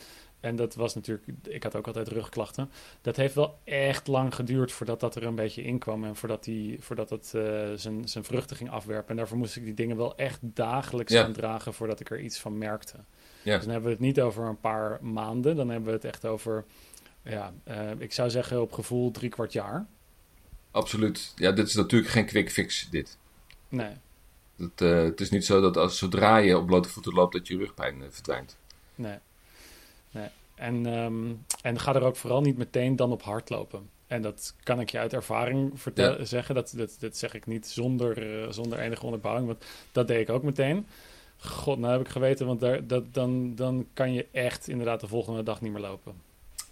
En 0.41 0.57
dat 0.57 0.75
was 0.75 0.95
natuurlijk... 0.95 1.27
Ik 1.43 1.63
had 1.63 1.77
ook 1.77 1.87
altijd 1.87 2.09
rugklachten. 2.09 2.71
Dat 3.01 3.17
heeft 3.17 3.35
wel 3.35 3.59
echt 3.65 4.07
lang 4.07 4.35
geduurd 4.35 4.73
voordat 4.73 5.01
dat 5.01 5.15
er 5.17 5.25
een 5.25 5.35
beetje 5.35 5.63
inkwam. 5.63 6.05
En 6.05 6.17
voordat, 6.17 6.45
die, 6.45 6.77
voordat 6.81 7.11
het 7.11 7.27
zijn, 7.75 8.09
zijn 8.09 8.25
vruchten 8.25 8.57
ging 8.57 8.71
afwerpen. 8.71 9.11
En 9.11 9.17
daarvoor 9.17 9.39
moest 9.39 9.57
ik 9.57 9.65
die 9.65 9.75
dingen 9.75 9.97
wel 9.97 10.17
echt 10.17 10.39
dagelijks 10.43 11.13
Ja. 11.13 11.23
gaan 11.23 11.33
dragen 11.33 11.75
voordat 11.75 12.01
ik 12.01 12.11
er 12.11 12.21
iets 12.21 12.39
van 12.39 12.59
merkte. 12.59 12.97
Ja. 13.43 13.55
Dus 13.55 13.65
dan 13.65 13.73
hebben 13.73 13.91
we 13.91 13.97
het 13.97 14.07
niet 14.07 14.21
over 14.21 14.45
een 14.45 14.61
paar 14.61 14.99
maanden. 15.03 15.57
Dan 15.57 15.69
hebben 15.69 15.89
we 15.89 15.95
het 15.95 16.05
echt 16.05 16.27
over... 16.27 16.65
Ja, 17.25 17.53
eh, 17.65 17.91
ik 17.99 18.13
zou 18.13 18.31
zeggen 18.31 18.61
op 18.61 18.73
gevoel 18.73 19.11
drie 19.11 19.31
kwart 19.31 19.53
jaar. 19.53 19.87
Absoluut. 20.71 21.33
Ja, 21.37 21.53
dit 21.53 21.67
is 21.67 21.75
natuurlijk 21.75 22.11
geen 22.11 22.27
quick 22.27 22.51
fix, 22.51 22.89
dit. 22.91 23.19
Nee. 23.69 23.93
Het, 24.57 24.81
eh, 24.81 25.03
het 25.03 25.21
is 25.21 25.31
niet 25.31 25.45
zo 25.45 25.61
dat 25.61 25.77
als, 25.77 25.99
zodra 25.99 26.37
je 26.37 26.59
op 26.59 26.67
blote 26.67 26.89
voeten 26.89 27.13
loopt, 27.13 27.33
dat 27.33 27.47
je 27.49 27.57
rugpijn 27.57 28.03
eh, 28.03 28.07
verdwijnt. 28.11 28.57
Nee. 28.95 29.19
nee. 30.11 30.29
En, 30.55 30.87
ehm, 30.87 31.33
en 31.63 31.79
ga 31.81 31.95
er 31.95 32.03
ook 32.03 32.17
vooral 32.17 32.41
niet 32.41 32.57
meteen 32.57 32.97
dan 32.97 33.13
op 33.13 33.23
hardlopen. 33.23 33.89
En 34.07 34.23
dat 34.23 34.55
kan 34.63 34.81
ik 34.81 34.91
je 34.91 34.99
uit 34.99 35.13
ervaring 35.13 35.81
vertel- 35.81 36.27
zeggen. 36.27 36.55
Dat, 36.55 36.73
dat, 36.77 36.97
dat 36.99 37.17
zeg 37.17 37.35
ik 37.35 37.47
niet 37.47 37.67
zonder, 37.67 38.47
zonder 38.55 38.79
enige 38.79 39.05
onderbouwing. 39.05 39.47
Want 39.47 39.65
dat 39.93 40.09
deed 40.09 40.21
ik 40.21 40.31
ook 40.31 40.43
meteen. 40.43 40.87
God, 41.39 41.79
nou 41.79 41.93
heb 41.93 42.01
ik 42.01 42.09
geweten, 42.09 42.47
want 42.47 42.61
daar, 42.61 42.87
dat, 42.87 43.15
dan, 43.15 43.55
dan 43.55 43.87
kan 43.93 44.13
je 44.13 44.27
echt 44.33 44.69
inderdaad 44.69 45.01
de 45.01 45.09
volgende 45.09 45.43
dag 45.43 45.61
niet 45.61 45.73
meer 45.73 45.81
lopen. 45.81 46.15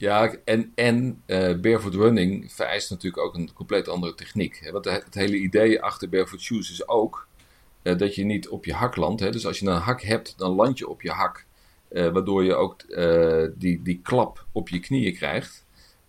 Ja, 0.03 0.35
en, 0.45 0.73
en 0.75 1.23
eh, 1.27 1.55
barefoot 1.61 1.95
running 1.95 2.53
vereist 2.53 2.91
natuurlijk 2.91 3.23
ook 3.23 3.35
een 3.35 3.53
compleet 3.53 3.88
andere 3.88 4.15
techniek. 4.15 4.59
Hè? 4.62 4.73
Want 4.73 4.85
het, 4.85 5.15
hele 5.15 5.37
idee 5.37 5.83
achter 5.83 6.09
barefoot 6.09 6.41
shoes 6.41 6.71
is 6.71 6.88
ook 6.88 7.29
eh, 7.83 7.99
dat 7.99 8.15
je 8.15 8.25
niet 8.25 8.49
op 8.49 8.65
je 8.65 8.73
hak 8.73 8.97
landt. 8.97 9.21
Hè? 9.21 9.31
Dus 9.31 9.47
als 9.47 9.59
je 9.59 9.67
een 9.67 9.77
hak 9.77 10.03
hebt, 10.03 10.35
dan 10.38 10.51
land 10.51 10.79
je 10.79 10.88
op 10.88 11.03
je 11.03 11.11
hak. 11.11 11.47
Eh, 11.88 12.09
waardoor 12.09 12.45
je 12.45 12.55
ook 12.55 12.81
die, 13.59 13.83
die 13.83 14.01
klap 14.03 14.47
op 14.53 14.69
je 14.69 14.81
knieën 14.81 15.15
krijgt. 15.15 15.65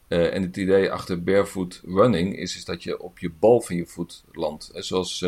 En 0.08 0.42
het 0.42 0.58
idee 0.58 0.92
achter 0.92 1.24
barefoot 1.24 1.82
running 1.86 2.38
is, 2.38 2.56
is 2.56 2.66
dat 2.66 2.84
je 2.84 3.02
op 3.02 3.20
je 3.20 3.32
bal 3.40 3.62
van 3.62 3.76
je 3.76 3.86
voet 3.86 4.24
landt. 4.32 4.70
En 4.70 4.84
zoals 4.84 5.26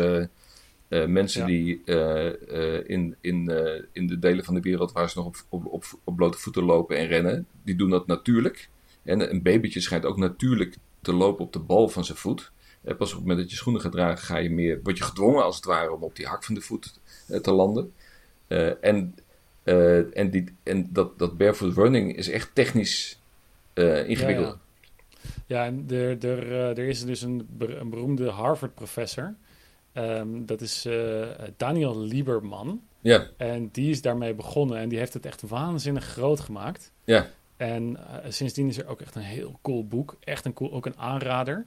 eh, 0.88 1.06
mensen 1.06 1.40
Ja. 1.40 1.46
die 1.46 1.82
eh, 1.84 2.76
eh, 2.76 2.88
in, 2.88 3.16
in, 3.20 3.50
in 3.92 4.06
de 4.06 4.18
delen 4.18 4.44
van 4.44 4.54
de 4.54 4.60
wereld 4.60 4.92
waar 4.92 5.10
ze 5.10 5.18
nog 5.18 5.26
op, 5.26 5.36
op, 5.48 5.66
op, 5.66 5.84
op 6.04 6.16
blote 6.16 6.38
voeten 6.38 6.64
lopen 6.64 6.96
en 6.96 7.06
rennen, 7.06 7.46
die 7.62 7.74
doen 7.74 7.90
dat 7.90 8.06
natuurlijk. 8.06 8.68
En 9.02 9.30
een 9.30 9.42
babytje 9.42 9.80
schijnt 9.80 10.04
ook 10.04 10.16
natuurlijk 10.16 10.76
te 11.00 11.12
lopen 11.12 11.44
op 11.44 11.52
de 11.52 11.58
bal 11.58 11.88
van 11.88 12.04
zijn 12.04 12.18
voet. 12.18 12.52
Eh, 12.82 12.96
pas 12.96 13.08
op 13.10 13.16
het 13.16 13.20
moment 13.20 13.38
dat 13.38 13.50
je 13.50 13.56
schoenen 13.56 13.82
gaat 13.82 13.92
dragen, 13.92 14.24
ga 14.24 14.36
je 14.36 14.50
meer, 14.50 14.80
word 14.82 14.98
je 14.98 15.04
gedwongen 15.04 15.44
als 15.44 15.56
het 15.56 15.64
ware 15.64 15.92
om 15.92 16.02
op 16.02 16.16
die 16.16 16.26
hak 16.26 16.44
van 16.44 16.54
de 16.54 16.60
voet 16.60 17.00
te 17.42 17.52
landen. 17.52 17.92
En 18.80 19.14
en, 20.12 20.30
die, 20.30 20.44
en 20.62 20.88
dat, 20.92 21.18
dat 21.18 21.36
barefoot 21.36 21.74
running 21.74 22.16
is 22.16 22.28
echt 22.28 22.50
technisch 22.54 23.20
ingewikkeld. 23.74 24.46
Ja, 24.46 24.60
Ja, 25.46 25.64
en 25.64 25.84
er, 25.88 26.24
er, 26.24 26.52
er 26.52 26.88
is 26.88 27.04
dus 27.04 27.22
een, 27.22 27.48
een 27.58 27.90
beroemde 27.90 28.30
Harvard-professor. 28.30 29.34
Ehm, 29.96 30.44
dat 30.44 30.60
is 30.60 30.84
eh, 30.84 31.22
Daniel 31.56 31.98
Lieberman. 32.00 32.80
Ja, 33.00 33.26
En 33.36 33.68
die 33.72 33.90
is 33.90 34.02
daarmee 34.02 34.34
begonnen 34.34 34.78
en 34.78 34.88
die 34.88 34.98
heeft 34.98 35.14
het 35.14 35.26
echt 35.26 35.42
waanzinnig 35.42 36.04
groot 36.04 36.40
gemaakt. 36.40 36.92
ja, 37.04 37.26
En 37.56 37.96
eh, 37.96 38.30
sindsdien 38.30 38.68
is 38.68 38.78
er 38.78 38.86
ook 38.86 39.00
echt 39.00 39.14
een 39.14 39.22
heel 39.22 39.58
cool 39.62 39.86
boek. 39.86 40.16
Echt 40.20 40.44
een 40.44 40.52
cool, 40.52 40.72
ook 40.72 40.86
een 40.86 40.98
aanrader. 40.98 41.66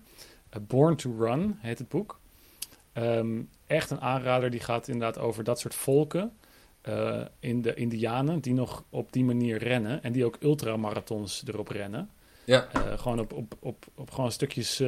Born 0.62 0.96
to 0.96 1.16
Run 1.20 1.58
heet 1.60 1.80
het 1.80 1.90
boek. 1.90 2.20
Ehm, 2.94 3.42
echt 3.68 3.90
een 3.90 4.02
aanrader 4.02 4.50
die 4.50 4.60
gaat 4.60 4.88
inderdaad 4.88 5.18
over 5.24 5.44
dat 5.44 5.60
soort 5.60 5.76
volken. 5.76 6.32
eh, 6.82 7.22
in 7.40 7.62
de 7.62 7.74
Indianen 7.74 8.40
die 8.40 8.54
nog 8.54 8.84
op 8.90 9.12
die 9.14 9.24
manier 9.24 9.58
rennen. 9.58 10.04
En 10.04 10.12
die 10.12 10.26
ook 10.26 10.38
ultramarathons 10.42 11.44
erop 11.48 11.68
rennen. 11.68 12.10
ja, 12.46 12.68
gewoon 12.98 13.20
op, 13.20 13.34
op, 13.34 13.56
op, 13.60 13.86
op 13.96 14.12
gewoon 14.12 14.32
stukjes 14.32 14.82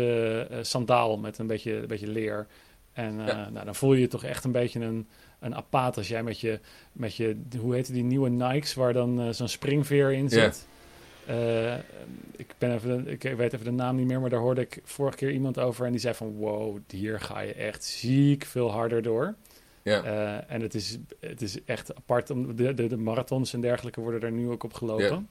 sandaal 0.61 1.17
met 1.17 1.37
een 1.37 1.47
beetje, 1.47 1.73
een 1.81 1.87
beetje 1.87 2.07
leer. 2.07 2.47
En 2.93 3.19
uh, 3.19 3.27
Ja. 3.27 3.49
nou, 3.49 3.65
dan 3.65 3.75
voel 3.75 3.93
je 3.93 4.01
je 4.01 4.07
toch 4.07 4.23
echt 4.23 4.43
een 4.43 4.51
beetje 4.51 4.79
een, 4.79 5.07
een 5.39 5.55
apaat 5.55 5.97
als 5.97 6.07
jij 6.07 6.23
met 6.23 6.39
je, 6.39 6.59
met 6.91 7.15
je, 7.15 7.37
hoe 7.59 7.73
heet 7.73 7.93
die 7.93 8.03
nieuwe 8.03 8.29
Nikes, 8.29 8.73
waar 8.73 8.93
dan 8.93 9.21
eh, 9.21 9.29
zo'n 9.29 9.47
springveer 9.47 10.11
in 10.11 10.29
zit. 10.29 10.67
Eh, 11.25 11.75
ik, 12.35 12.53
ben 12.57 12.73
even, 12.73 13.07
ik 13.07 13.21
weet 13.21 13.53
even 13.53 13.65
de 13.65 13.71
naam 13.71 13.95
niet 13.95 14.07
meer, 14.07 14.19
maar 14.21 14.29
daar 14.29 14.39
hoorde 14.39 14.61
ik 14.61 14.79
vorige 14.83 15.17
keer 15.17 15.31
iemand 15.31 15.59
over 15.59 15.85
en 15.85 15.91
die 15.91 16.01
zei 16.01 16.13
van 16.13 16.35
wow, 16.35 16.77
hier 16.87 17.19
ga 17.19 17.39
je 17.39 17.53
echt 17.53 17.83
ziek 17.83 18.45
veel 18.45 18.71
harder 18.71 19.01
door. 19.01 19.35
Ja. 19.83 20.03
Eh, 20.03 20.53
en 20.53 20.61
het 20.61 20.73
is, 20.73 20.97
het 21.19 21.41
is 21.41 21.63
echt 21.63 21.95
apart. 21.95 22.29
Om, 22.29 22.55
de, 22.55 22.73
de, 22.73 22.87
de 22.87 22.97
marathons 22.97 23.53
en 23.53 23.61
dergelijke 23.61 24.01
worden 24.01 24.21
er 24.21 24.31
nu 24.31 24.49
ook 24.49 24.63
op 24.63 24.73
gelopen. 24.73 25.29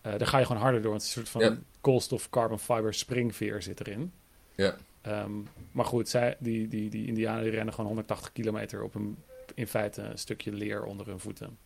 Eh, 0.00 0.12
daar 0.18 0.26
ga 0.26 0.38
je 0.38 0.46
gewoon 0.46 0.62
harder 0.62 0.82
door. 0.82 0.90
Want 0.90 1.02
het 1.02 1.10
is 1.10 1.16
een 1.16 1.26
soort 1.26 1.44
van 1.44 1.54
koolstof, 1.80 2.30
carbon 2.30 2.58
fiber, 2.58 2.94
springveer 2.94 3.62
zit 3.62 3.80
erin. 3.80 4.12
Ja. 4.54 4.76
Ehm, 5.02 5.32
maar 5.72 5.84
goed, 5.84 6.08
zij, 6.08 6.36
die, 6.38 6.68
die, 6.68 6.90
die 6.90 7.06
Indianen 7.06 7.42
die 7.42 7.52
rennen 7.52 7.74
gewoon 7.74 7.88
180 7.88 8.32
kilometer 8.32 8.82
op 8.82 8.94
een, 8.94 9.16
in 9.54 9.66
feite 9.66 10.02
een 10.02 10.18
stukje 10.18 10.52
leer 10.52 10.84
onder 10.84 11.06
hun 11.06 11.20
voeten. 11.20 11.58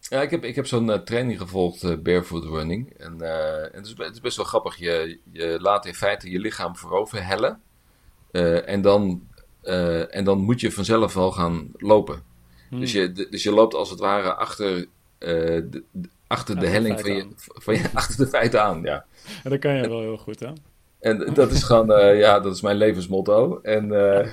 Ja, 0.00 0.22
ik 0.22 0.30
heb, 0.30 0.44
ik 0.44 0.54
heb 0.54 0.66
zo'n 0.66 0.90
eh, 0.90 0.98
training 0.98 1.38
gevolgd, 1.38 1.82
eh, 1.82 1.96
barefoot 1.96 2.44
running. 2.44 2.92
En, 2.98 3.20
eh, 3.20 3.62
en 3.62 3.70
het, 3.72 3.86
is, 3.86 3.94
het 3.96 4.14
is 4.14 4.20
best 4.20 4.36
wel 4.36 4.46
grappig. 4.46 4.76
Je, 4.76 5.18
je 5.32 5.58
laat 5.60 5.86
in 5.86 5.94
feite 5.94 6.30
je 6.30 6.38
lichaam 6.38 6.76
voorover 6.76 7.26
hellen. 7.26 7.60
En, 8.30 8.80
dan, 8.80 9.22
en 10.10 10.24
dan 10.24 10.38
moet 10.38 10.60
je 10.60 10.72
vanzelf 10.72 11.14
wel 11.14 11.32
gaan 11.32 11.70
lopen. 11.76 12.22
Hmm. 12.68 12.80
Dus, 12.80 12.92
je, 12.92 13.12
dus 13.30 13.42
je 13.42 13.52
loopt 13.52 13.74
als 13.74 13.90
het 13.90 13.98
ware 13.98 14.34
achter, 14.34 14.86
de, 15.18 15.82
achter 16.26 16.60
de 16.60 16.66
helling 16.66 17.00
van 17.00 17.12
je, 17.12 17.28
van 17.36 17.74
je, 17.74 17.88
achter 17.94 18.16
de 18.16 18.30
feiten 18.30 18.62
aan. 18.62 18.82
Ja. 18.82 19.04
En 19.44 19.50
dat 19.50 19.58
kan 19.58 19.74
je 19.74 19.88
wel 19.88 20.00
heel 20.00 20.18
goed, 20.18 20.40
hè? 20.40 20.52
En 21.00 21.34
dat 21.34 21.50
is 21.50 21.62
gewoon, 21.62 21.92
eh, 21.92 22.18
ja, 22.18 22.40
dat 22.40 22.54
is 22.54 22.60
mijn 22.60 22.76
levensmotto. 22.76 23.60
En 23.62 23.92
eh, 23.92 24.32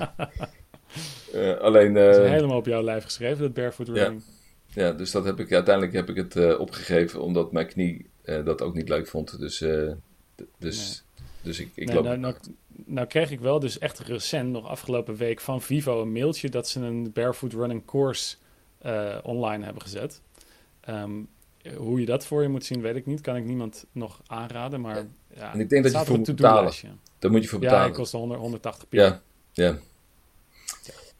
eh, 1.32 1.58
alleen, 1.58 1.94
Dat 1.94 2.16
is 2.16 2.30
helemaal 2.30 2.56
op 2.56 2.66
jouw 2.66 2.82
lijf 2.82 3.04
geschreven, 3.04 3.42
dat 3.42 3.54
barefoot 3.54 3.88
running. 3.88 4.22
ja, 4.72 4.92
dus 4.92 5.10
dat 5.10 5.24
heb 5.24 5.40
ik, 5.40 5.52
uiteindelijk 5.52 5.94
heb 5.94 6.08
ik 6.08 6.16
het 6.16 6.56
opgegeven, 6.58 7.22
omdat 7.22 7.52
mijn 7.52 7.66
knie 7.66 8.06
dat 8.24 8.62
ook 8.62 8.74
niet 8.74 8.88
leuk 8.88 9.06
vond. 9.06 9.38
Dus, 9.38 9.64
dus, 10.58 11.04
dus 11.42 11.60
ik, 11.60 11.70
ik 11.74 11.86
Nee, 11.86 11.94
loop. 11.94 12.04
nou, 12.04 12.18
nou, 12.18 12.34
nou 12.84 13.06
kreeg 13.06 13.30
ik 13.30 13.40
wel 13.40 13.60
dus 13.60 13.78
echt 13.78 13.98
recent, 13.98 14.50
nog 14.50 14.68
afgelopen 14.68 15.16
week, 15.16 15.40
van 15.40 15.62
Vivo 15.62 16.02
een 16.02 16.12
mailtje 16.12 16.48
dat 16.48 16.68
ze 16.68 16.80
een 16.80 17.12
barefoot 17.12 17.52
running 17.52 17.84
course 17.84 18.36
online 19.22 19.64
hebben 19.64 19.82
gezet. 19.82 20.20
Ehm, 20.80 21.12
hoe 21.76 22.00
je 22.00 22.06
dat 22.06 22.26
voor 22.26 22.42
je 22.42 22.48
moet 22.48 22.64
zien, 22.64 22.80
weet 22.80 22.96
ik 22.96 23.06
niet. 23.06 23.20
Kan 23.20 23.36
ik 23.36 23.44
niemand 23.44 23.86
nog 23.92 24.20
aanraden, 24.26 24.80
maar 24.80 25.06
ja, 25.34 25.52
En 25.52 25.60
ik 25.60 25.68
denk 25.68 25.82
dat 25.82 25.92
je 25.92 26.04
voor 26.04 26.16
moet 26.16 26.26
betalen. 26.26 26.72
Daar 27.18 27.30
moet 27.30 27.42
je 27.42 27.48
voor 27.48 27.58
Ja, 27.60 27.64
betalen. 27.64 27.86
het 27.88 27.96
kost 27.96 28.12
100, 28.12 28.40
180 28.40 28.88
piek. 28.88 29.00
Ja, 29.00 29.20
ja. 29.52 29.76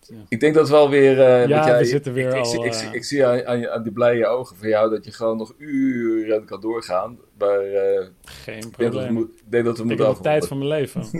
Ja. 0.08 0.16
Ik 0.28 0.40
denk 0.40 0.54
dat 0.54 0.68
wel 0.68 0.90
weer. 0.90 1.20
eh, 1.20 1.46
Ja, 1.48 1.66
jij, 1.66 1.78
we 1.78 1.84
zitten 1.84 2.12
weer 2.12 2.28
ik, 2.34 2.44
al, 2.44 2.64
ik, 2.64 2.72
eh, 2.72 2.78
zie- 2.78 2.88
ik 2.92 3.04
zie 3.04 3.26
aan, 3.26 3.46
aan, 3.46 3.68
aan 3.68 3.82
die 3.82 3.92
blije 3.92 4.26
ogen 4.26 4.56
van 4.56 4.68
jou 4.68 4.90
dat 4.90 5.04
je 5.04 5.12
gewoon 5.12 5.36
nog 5.36 5.54
uren 5.58 6.44
kan 6.44 6.60
doorgaan. 6.60 7.18
Maar 7.38 7.58
eh, 7.60 8.06
Geen 8.24 8.56
ik 8.56 8.62
denk 8.62 8.76
dat 8.76 8.80
we, 8.80 8.88
probleem. 8.88 9.12
moet, 9.12 9.28
ik 9.36 9.50
denk 9.50 9.64
dat 9.64 9.76
we 9.78 9.82
Ik 9.82 9.88
heb 9.88 9.98
moeten 9.98 10.16
de 10.16 10.22
tijd 10.22 10.46
van 10.46 10.58
mijn 10.58 10.70
leven. 10.70 11.02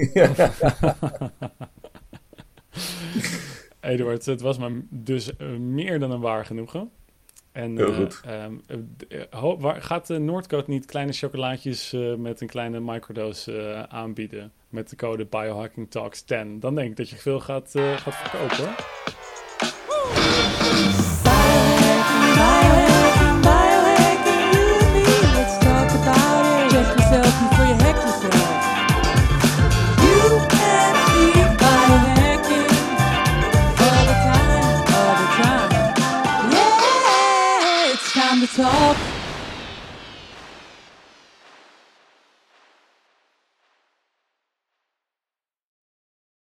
Eduard, 3.81 4.27
het 4.27 4.41
was 4.41 4.59
me 4.59 4.81
dus 4.91 5.37
eh, 5.37 5.49
meer 5.57 5.99
dan 5.99 6.11
een 6.11 6.21
waar 6.21 6.45
genoegen. 6.47 6.91
En, 7.57 7.77
Heel 7.77 7.91
eh, 7.91 7.97
goed. 7.97 8.21
ehm, 8.25 8.55
eh, 9.09 9.21
ho- 9.31 9.59
waar, 9.59 9.83
gaat 9.83 10.07
de 10.07 10.19
Noordcoat 10.19 10.67
niet 10.67 10.87
kleine 10.87 11.13
chocolaatjes 11.13 11.93
eh, 11.93 12.15
met 12.15 12.41
een 12.41 12.47
kleine 12.47 12.81
microdose 12.81 13.87
aanbieden? 13.89 14.53
Met 14.69 14.91
de 14.91 14.97
code 14.97 15.25
Biohacking 15.27 15.91
Talks 15.91 16.23
10. 16.23 16.61
Dan 16.61 16.75
denk 16.75 16.91
ik 16.91 16.97
dat 16.97 17.11
je 17.11 17.17
veel 17.17 17.41
gaat, 17.41 17.71
gaat 17.75 18.15
verkopen 18.15 18.75